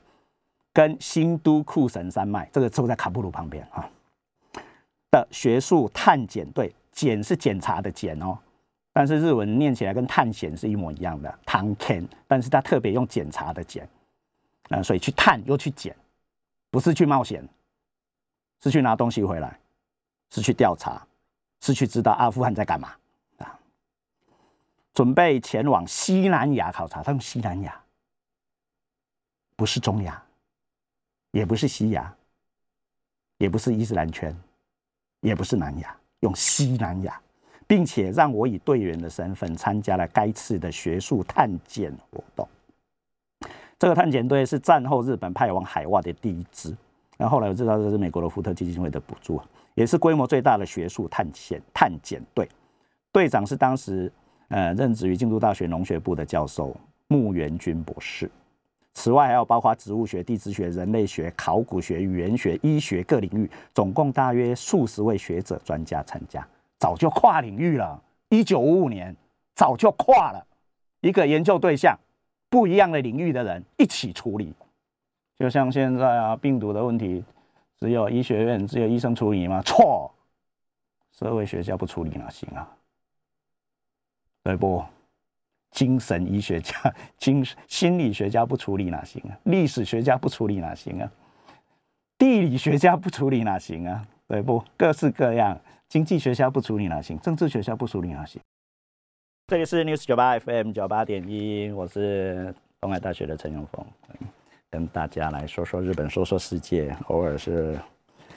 [0.77, 3.89] 跟新都库神山脉，这个就在卡布鲁旁边啊
[5.11, 8.37] 的学术探检队，检是检查的检哦，
[8.93, 13.89] 但是日文念起来跟探险是一模一样的，探检，但是他特别用检查的检，
[14.69, 15.97] 啊，所以去探又去检，
[16.71, 17.43] 不是去冒险，
[18.63, 19.59] 是去拿东西回来，
[20.29, 21.03] 是去调查，
[21.63, 22.93] 是去知道阿富汗在干嘛
[23.39, 23.59] 啊，
[24.93, 27.81] 准备前往西南亚考察，他用西南亚，
[29.57, 30.23] 不是中亚。
[31.37, 32.11] 也不是西亚，
[33.37, 34.35] 也不是伊斯兰圈，
[35.21, 37.21] 也不是南亚，用西南亚，
[37.67, 42.49] 并且让我以队员的身份参加了该次的学术探检活动。
[43.79, 46.75] 这个探险队是战后日本派往海外的第一支。
[47.19, 49.39] 然后后来我知道这是美国的福特基金会的补助，
[49.75, 52.49] 也是规模最大的学术探险探险队。
[53.13, 54.11] 队长是当时
[54.49, 56.75] 呃任职于京都大学农学部的教授
[57.09, 58.31] 木原君博士。
[58.99, 68.03] 此外，还有包括植物学、地质学、人类学、考古学、语言学、医学各领域，总共大约数十位学者专家参加，早就跨领域了。
[68.31, 69.15] 一九五五年，
[69.55, 70.45] 早就跨了
[71.03, 71.95] 一个研究对象，
[72.49, 74.55] 不一样的领域的人一起处理。
[75.39, 77.23] 就像现在啊，病毒的问题，
[77.79, 79.61] 只有医学院、只有医生处理吗？
[79.61, 80.11] 错，
[81.13, 82.67] 社会学家不处理哪行啊？
[84.43, 84.83] 对不？
[85.77, 86.75] 精神医学家、
[87.19, 89.39] 精心理学家不处理哪行啊？
[89.43, 91.13] 历史学家不处理哪行啊？
[92.17, 94.03] 地理学家不处理哪行啊？
[94.27, 94.65] 对不？
[94.75, 97.19] 各式各样，经济学家不处理哪行？
[97.21, 98.41] 政治学家不处理哪行？
[99.49, 103.85] 这里是 News 九八 FM 九八点一，我是东海大学的陈永峰，
[104.71, 107.79] 跟大家来说说日本，说说世界，偶尔是。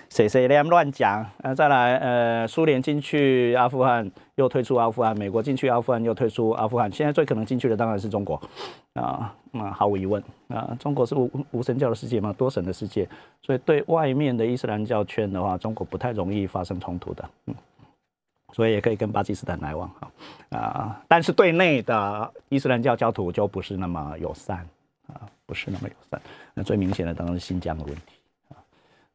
[0.10, 1.24] 谁谁乱乱讲？
[1.44, 8.42] 呃，再来，呃，苏联进去阿富汗又退出阿富汗，美国进去阿富汗又退出阿富汗，现在最可能进去的当然是中国，
[8.94, 13.08] 啊，那毫无疑问，啊，中国是无无神教的世界嘛，多神的世界，
[13.44, 17.56] 所以对外面的伊斯兰教圈的话，中国不太容易发生冲突的，嗯，
[18.52, 24.68] 所以也可以跟巴基斯坦来往哈，啊，但是对内的伊斯兰教教徒就不是那么友善，
[25.08, 26.20] 啊，不是那么友善，
[26.56, 28.19] 那最明显的当然是新疆的问题。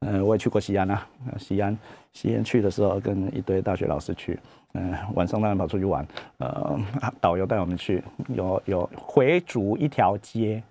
[0.07, 1.07] 嗯，我也去过西安啊。
[1.39, 1.77] 西安，
[2.13, 4.39] 西安去的时候跟一堆大学老师去，
[4.75, 6.07] 嗯，晚上当然跑出去玩。
[6.39, 6.79] 呃，
[7.21, 10.63] 导游带我们去，有有回族一条街，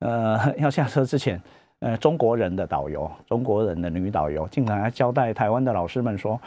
[0.00, 1.40] 呃，要下车之前，
[1.78, 6.40] 呃，中国人的导游，中国人的女导游，竟然还交代台湾的老师们说，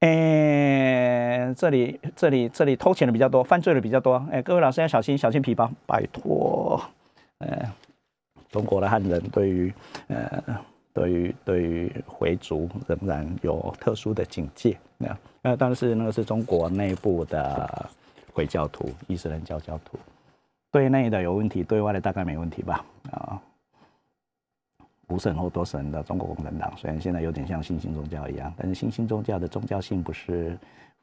[0.00, 6.80] 哎，这里这里这里偷钱的比较多，犯罪的比较多，哎，各位老师要小心，小心皮包，拜托。
[7.38, 7.68] 呃，
[8.50, 9.72] 中国的汉人对于，
[10.06, 10.42] 呃。
[10.94, 17.90] 对于对于回族仍然有特殊的警戒，那那但是那个是中国内部的
[18.32, 19.98] 回教徒、伊斯兰教教徒，
[20.70, 22.84] 对内的有问题，对外的大概没问题吧？
[23.10, 23.40] 啊，
[25.08, 30.58] 无神或多神的中国共产党，虽然现在有点像新兴宗教一样，但是新兴宗教的宗教性不是。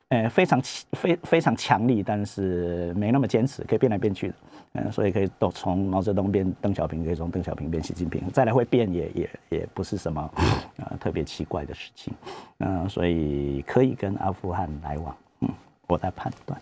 [0.09, 0.59] 呃，非常
[0.93, 4.33] 非非常强力，但是没那么坚持，可以变来变去的，
[4.73, 10.19] 嗯，所以可以都从毛泽东变邓小平，可以从邓小平变习近平，再来会变也也也不是什么
[10.79, 12.11] 啊特别奇怪的事情，
[12.57, 15.49] 嗯，所以可以跟阿富汗来往，嗯，
[15.85, 16.59] 我在判断，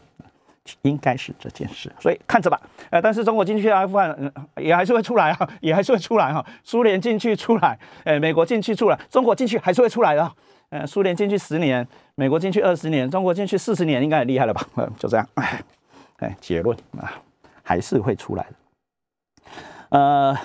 [0.82, 10.30] 应该是这件事，所以看着吧，呃，但是中国进去阿富汗，嗯，也还是会出来啊，也还是会出来哈，苏联进去出来，呃，美国进去出来，中国进去还是会出来的。
[10.70, 11.88] 呃，苏联进去十年，
[12.20, 14.68] 美国进去二十年，中国进去四十年，应该很厉害了吧？
[14.98, 17.14] 就这样，哎，结论啊，
[17.62, 19.50] 还是会出来的。
[19.90, 20.36] 呃，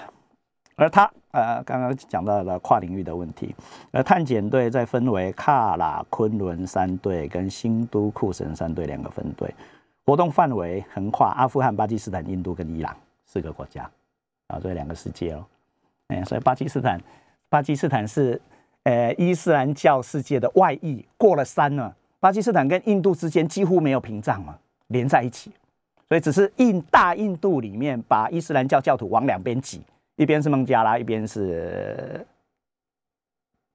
[0.77, 3.55] 而他呃，刚刚讲到了跨领域的问题，
[3.91, 9.55] 而探险队再分为喀喇、昆仑三队跟新都库什三队两个分队，
[10.05, 12.95] 活动范围横跨阿富汗、巴基斯坦、印度跟伊朗
[13.25, 13.91] 四个国家
[14.49, 15.43] 啊，这两个世界哦。
[16.09, 17.01] 哎，所以巴基斯坦，
[17.49, 18.39] 巴基斯坦是。
[18.85, 24.59] 呃，伊斯兰教世界的外溢过了山了，巴基斯坦跟印度之间几乎没有屏障嘛，
[24.89, 25.53] 连在一起，
[26.09, 29.81] 所以只是印大印度里面把伊斯兰教教徒往两边挤，
[30.17, 32.27] 一边是孟加拉，一边是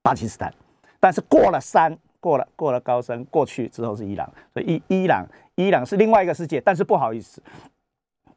[0.01, 0.53] 巴基斯坦，
[0.99, 7.41] 但是过了山，过了过了高山过去之后是伊朗，所以伊伊朗伊朗是另外一个世界，但是不好意思，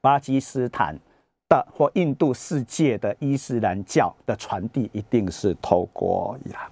[0.00, 0.96] 巴基斯坦。
[1.50, 6.62] 的或印度世界的伊斯兰教的传递一定是透过伊朗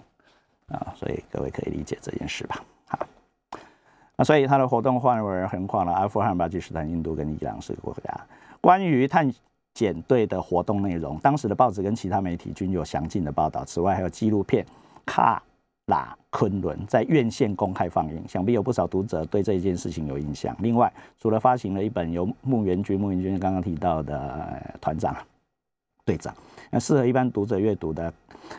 [0.69, 2.65] 啊，所以各位可以理解这件事吧？
[2.87, 3.07] 好，
[4.17, 8.27] 那所以它的活动范围横跨了阿富汗、巴基斯坦、印度跟伊朗四个国家。
[8.61, 9.29] 关于探
[9.75, 13.65] 检队的活动内容，当时的报纸跟其他媒体均有详尽的报道。
[13.65, 14.65] 此外，还有纪录片
[15.05, 15.43] 《卡》。
[15.89, 20.55] 拉昆仑在院线公开放映，想必有不少读者对这件事情有印象。
[20.61, 25.17] 另外，除了发行了一本由穆元军、穆元军刚刚提到的团长、
[26.05, 26.35] 队长，
[26.71, 28.13] 那适合一般读者阅读的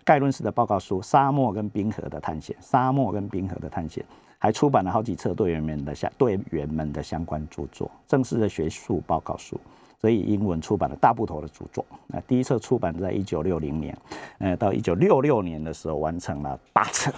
[0.03, 4.03] 概论式的报告书《沙漠跟冰河的探险》，沙漠跟冰河的探险，
[4.39, 9.59] 还出版了好几册队员们的相队员们的相关著作，正式的学术报告书。
[9.99, 13.97] 所以英文出版了大部头的著作，那第一册出版在一九六零年，
[14.37, 17.11] 呃，到一九六六年的时候完成了八册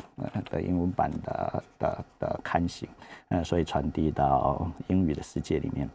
[0.50, 2.90] 的英文版的的的刊行，
[3.30, 5.88] 呃，所以传递到英语的世界里面。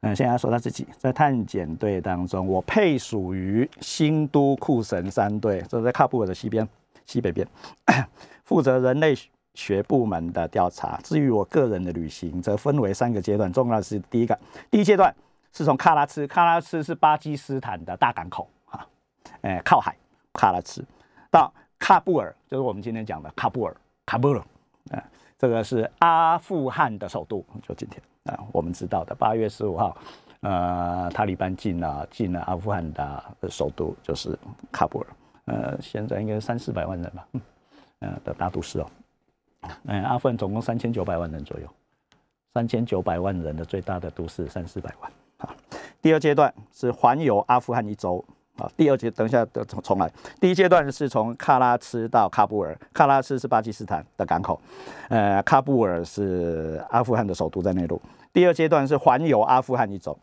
[0.00, 6.68] 嗯，现在说他自己在探险队当中，我配属于新都库什三队，这是在喀布尔的西边
[7.06, 7.46] 西北边，
[8.44, 9.14] 负责人类
[9.54, 10.98] 学部门的调查。
[11.04, 14.36] 至于我个人的旅行，则分为三个阶段，重要的是第一个
[14.68, 15.14] 第一阶段。
[15.52, 18.86] 是从喀拉茨，喀拉茨是巴基斯坦的大港口，哈，
[19.42, 19.94] 哎，靠海，
[20.32, 20.82] 喀拉茨
[21.30, 23.76] 到喀布尔，就是我们今天讲的喀布尔，
[24.06, 24.38] 喀布尔，
[24.90, 25.04] 啊，
[25.38, 29.94] 这个是阿富汗的首都，就今天啊，我们知道的八月十五号，
[30.40, 34.38] 呃，塔利班进了进了阿富汗的首都，就是
[34.72, 35.06] 喀布尔，
[35.44, 37.28] 呃，现在应该三四百万人吧，
[38.00, 38.86] 嗯，的大都市哦，
[39.84, 41.68] 嗯，阿富汗总共三千九百万人左右，
[42.54, 45.12] 三千九百万人的最大的都市，三四百万。
[46.00, 48.24] 第二阶段是环游阿富汗一周
[48.56, 48.70] 啊。
[48.76, 50.10] 第二阶等一下重重来。
[50.40, 54.60] 第一阶段是从喀拉茨到喀布尔，喀拉斯是巴基斯坦的港口，
[55.08, 58.00] 呃，喀布尔是阿富汗的首都在内陆。
[58.32, 60.18] 第二阶段是环游阿富汗一周，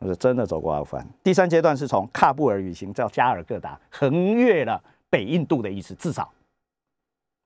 [0.00, 1.06] 我是真的走过阿富汗。
[1.22, 6.28] 第三阶段是从喀布尔旅行到加尔各答，横越了北印度的意思，至少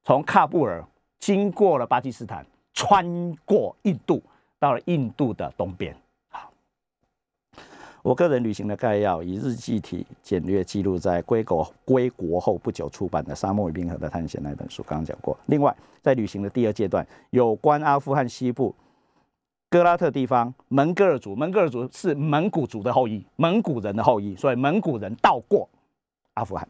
[0.04, 0.84] 从喀布尔
[1.18, 3.04] 经过了巴基斯坦，穿
[3.44, 4.22] 过印度，
[4.58, 5.94] 到了印度的东边。
[8.03, 15.36] 我个人旅行的概要以日记体简略记录在归国归国后不久出版的《沙漠与冰河的探险》那本书，刚刚讲过。
[15.46, 18.74] 另外，在旅行的第二阶段，有关阿富汗西部。
[19.68, 25.68] 哥拉特地方，蒙哥尔族，蒙哥尔族是蒙古族的后裔，蒙古人的后裔，所以蒙古人到过
[26.34, 26.68] 阿富汗，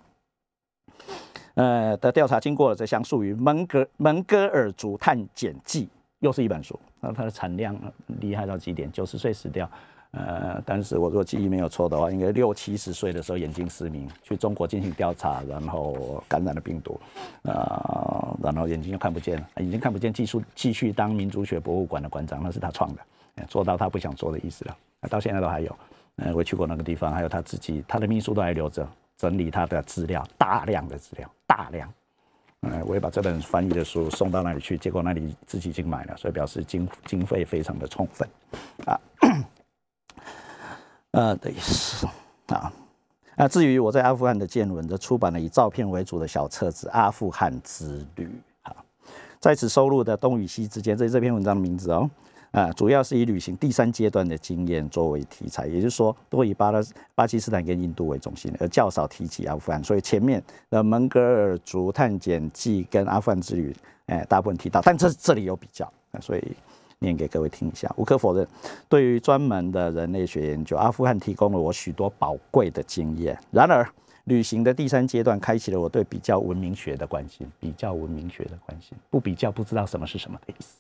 [1.55, 5.87] 呃的调查经过了，这项属于《蒙哥蒙哥尔族探险记》，
[6.19, 6.79] 又是一本书。
[7.01, 7.75] 那它的产量
[8.21, 9.67] 厉害到极点，九十岁死掉。
[10.13, 17.01] 呃，但是我如果记忆没有错的话，应该六七十岁的时候眼睛失明，去中国进行调查，然后感染了病毒，
[17.45, 23.03] 啊，然后眼睛又看不见了，眼睛看不见，继续继续当民族学博物馆的馆长，那是他创的，
[23.47, 24.77] 做到他不想做的意思了，
[25.09, 25.77] 到现在都还有，
[26.17, 28.85] 呃，我去过那个地方，还有他自己，他的秘书都还留着，
[29.17, 31.89] 整理他的资料，大量的资料，大量，
[32.63, 38.29] 呃，我也把这本翻译的书送到那里去，结果那里自己已经买了，所以表示经经费非常的充分，
[38.87, 39.01] 啊。
[41.13, 42.07] 呃的意思
[42.47, 42.73] 啊，
[43.37, 48.27] 那至于我在阿富汗的见闻，则出版了以照片为主的小册子《阿富汗之旅》
[48.63, 48.77] 啊，
[49.39, 52.09] 在此收录的东与西之间，这这篇文章的名字哦，
[52.53, 56.81] 啊，主要是以旅行第三阶段的经验作为题材，也就是说，多以巴勒
[57.15, 63.75] 巴基斯坦跟印度为中心，而较少提及阿富汗，所以前面的蒙格尔族探险记跟阿富汗之旅，
[64.07, 66.57] 哎，大部分提到，但这这里有比较啊，所以。
[67.01, 67.93] 念给各位听一下。
[67.97, 68.47] 无可否认，
[68.89, 73.39] 对于专门的人类学研究，阿富汗提供了我许多宝贵的经验。
[73.51, 73.87] 然而，
[74.25, 77.51] 旅行的第三阶段开启了我对比较文明学的关心。
[77.59, 80.77] 比较文明学的关心，不比较不知道什么是什么的意思。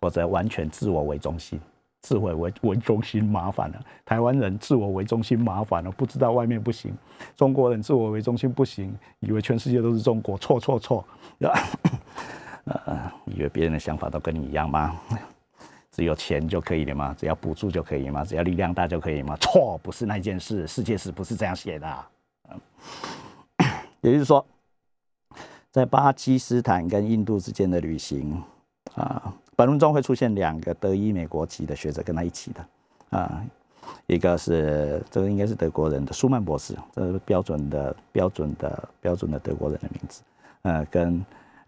[0.00, 1.60] 否则，完全自我为中心，
[2.00, 3.80] 自我为为中心麻烦了。
[4.04, 6.92] 台湾人自我为中心麻烦了，不知道外面不行。
[7.36, 11.04] 中国人自我为中心不行，以为全世界都是中国，错错错。
[12.64, 14.96] 呃，以为别人的想法都跟你一样吗？
[15.90, 17.14] 只有钱就可以了吗？
[17.18, 18.24] 只要补助就可以吗？
[18.24, 19.36] 只要力量大就可以吗？
[19.40, 20.66] 错，不是那件事。
[20.66, 22.04] 世界史不是这样写的。
[24.00, 24.42] 也就是说，
[25.70, 28.42] 在巴基斯坦跟印度之间的旅行
[28.94, 33.44] 啊，本文中会出现两个德裔美国籍的学者跟他一起的啊，
[34.06, 40.22] 一个是这个应该是德国人的舒曼博士，这是标准的标准的标准的德国人的名字，
[40.62, 41.22] 呃，跟。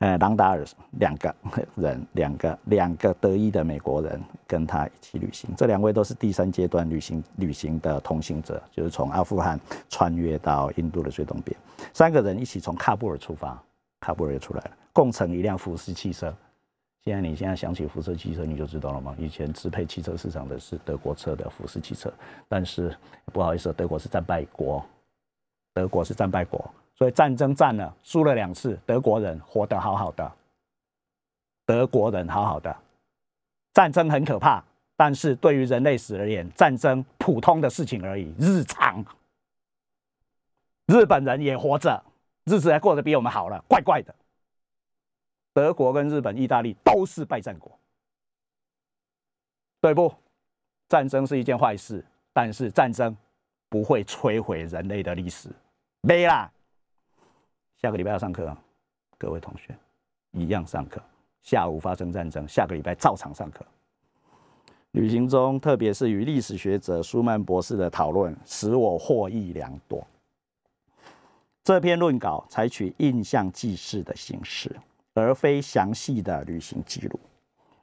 [0.05, 0.63] 呃，朗达尔
[0.99, 1.35] 两个
[1.77, 11.57] 人，两个两个得意的美国人跟他一起旅行，这两位都是第三阶段旅行旅行的同行者，就是从阿富汗穿越到印度的最东边。
[11.95, 13.59] 三个人一起从喀布尔出发，
[14.03, 16.35] 喀布尔又出来了，共乘一辆福斯汽车。
[17.03, 19.17] 现在你现在想起福斯汽车，你就知道了吗？
[19.19, 22.13] 以前支配汽车市场的是德国车的福斯汽车，
[22.47, 22.95] 但是
[23.33, 24.85] 不好意思，德国是战败国，
[25.73, 26.63] 德国是战败国。
[26.97, 30.33] 所以战争战了，输了两次，德国人活得好好的。
[31.67, 32.77] 德国人好好的，
[33.73, 34.63] 战争很可怕，
[34.97, 39.05] 但是对于人类史而言，战争普通的事情而已，日常。
[40.87, 42.05] 日本人也活着，
[42.45, 44.15] 日子还过得比我们好了，怪怪的。
[45.55, 47.73] 德国跟日本、意大利都是败战国，
[49.81, 50.15] 对不？
[50.89, 53.17] 战争是一件坏事，但是战争
[53.71, 55.49] 不会摧毁人类的历史，
[56.03, 56.51] 没啦。
[57.85, 58.57] 下个礼拜要上课，
[59.19, 59.77] 各位同学
[60.33, 61.03] 一样上课。
[61.43, 63.63] 下午发生战争，下个礼拜照常上课。
[64.93, 70.03] 旅行中，特别是与历史学者舒曼博士的讨论，使我获益良多。
[71.63, 74.75] 这篇论稿采取印象记事的形式，
[75.13, 77.21] 而非详细的旅行记录。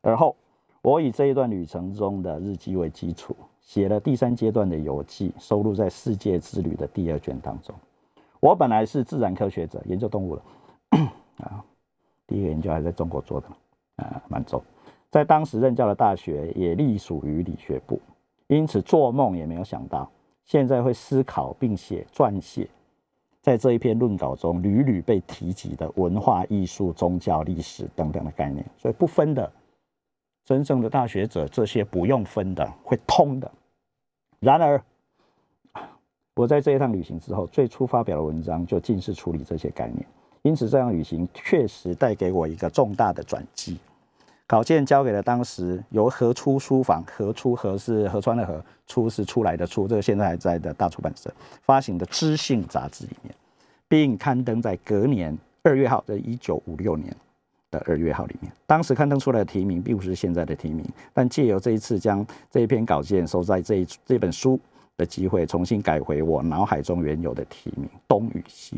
[0.02, 0.36] 而后，
[0.82, 7.76] 我以这一段旅程中的日记为基础，写了第三阶段的游记，收录在《世界之旅》的第二卷当中。
[8.42, 10.42] 我本来是自然科学者，研究动物的
[11.38, 11.64] 啊，
[12.26, 13.48] 第一个研究还在中国做的
[13.98, 14.62] 啊，满洲，
[15.12, 18.02] 在当时任教的大学也隶属于理学部，
[18.48, 20.10] 因此做梦也没有想到，
[20.44, 22.68] 现在会思考并写撰写，
[23.44, 29.54] 在这一篇论稿中屡屡被提及的文化艺术、宗教、历史等等的概念，所以不分的，
[30.46, 33.52] 真正的大学者这些不用分的，会通的。
[34.39, 34.84] 然而。
[36.36, 40.05] 我在这一趟旅行之后，最初发表的文章就尽是处理这些概念，
[40.43, 43.77] 因此这趟旅行确实带给我一个重大的转机。
[44.47, 53.34] 稿件交给了当时由何出书房，何出何是河川的河，出是出来的出，这个现在还在的大出版社发行的知性杂志里面，
[53.88, 57.13] 并刊登在隔年二月号的一九五六年
[57.69, 64.59] 的二月号里面，当时刊登出来的题名并不是现在的题名，但借由这一次将这一篇稿件收在这一这本书
[64.98, 68.78] 的机会，重新改回我脑海中原有的题名《东与西》。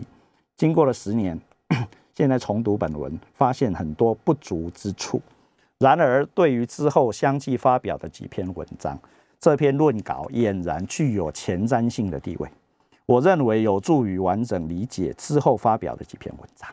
[0.55, 1.39] 经过了十年，
[2.16, 5.22] 现在重读本文，发现很多不足之处。
[5.80, 8.97] 然而，对于之后相继发表的几篇文章，
[9.39, 12.49] 这篇论稿俨然具有前瞻性的地位。
[13.05, 16.70] 我认为有助于完整理解之后发表的几篇文章。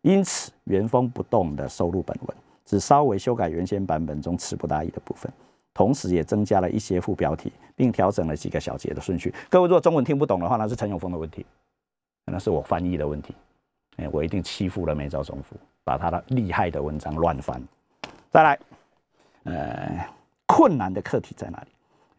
[0.00, 5.30] 因此，原封不动地收录本文，只稍微修改原先版本中词不达意的部分，
[5.78, 9.32] 同时也增加了一些副标题，并调整了几个小节的顺序。
[9.48, 11.46] 各位如果中文听不懂的话，那是陈永峰的问题，
[12.24, 13.32] 那是我翻译的问题。
[13.98, 15.54] 哎，我一定欺负了梅兆忠夫，
[15.84, 17.62] 把他的厉害的文章乱翻。
[18.28, 18.58] 再来，
[19.44, 20.04] 呃，
[20.46, 21.68] 困难的课题在哪里？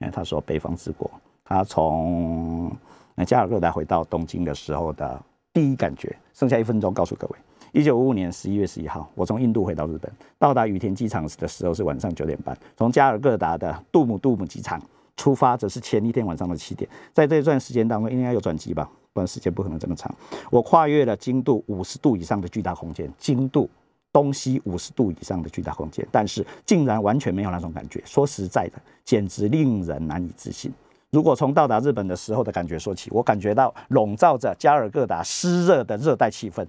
[0.06, 1.12] 哎，他说北方之国，
[1.44, 2.72] 他从
[3.14, 6.16] 那加尔各答回到东京的时候的第一感觉。
[6.34, 7.38] 剩下一分钟，告诉各位，
[7.72, 12.58] 一九五五年十一月十一号，我从印度回到日本，到达羽田机场的时候是晚上九点半。
[12.76, 14.82] 从加尔各答的杜姆杜姆机场
[15.16, 16.90] 出发，则是前一天晚上的七点。
[17.14, 18.90] 在这段时间当中，应该有转机吧？
[19.14, 20.14] 不然时间不可能这么长。
[20.50, 23.70] 我跨越了经度五十度以上的巨大空间，经度。
[24.12, 28.02] 东西五十度以上的巨大空间，但是竟然完全没有那种感觉。
[28.04, 30.74] 说实在的，简直令人难以置信。
[31.12, 36.66] 如果从到达日本的时候的感觉说起，我感觉到笼罩着加尔各答湿热的热带气氛，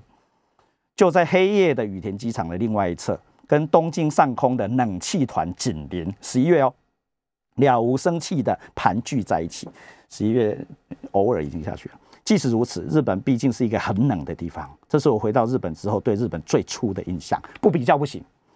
[0.96, 6.14] 就在黑夜的羽田机场的另外一侧，跟东京上空的冷气团紧邻。
[6.20, 6.72] 十一月哦，
[7.56, 9.68] 了无生气的盘踞在一起。
[10.08, 10.58] 十一月
[11.12, 11.94] 偶尔已经下去了。
[12.24, 14.70] 即使如此，日本毕竟是一个很冷的地方。
[14.88, 18.22] 这是我回到日本之后对日本最初的印象，不比较不行。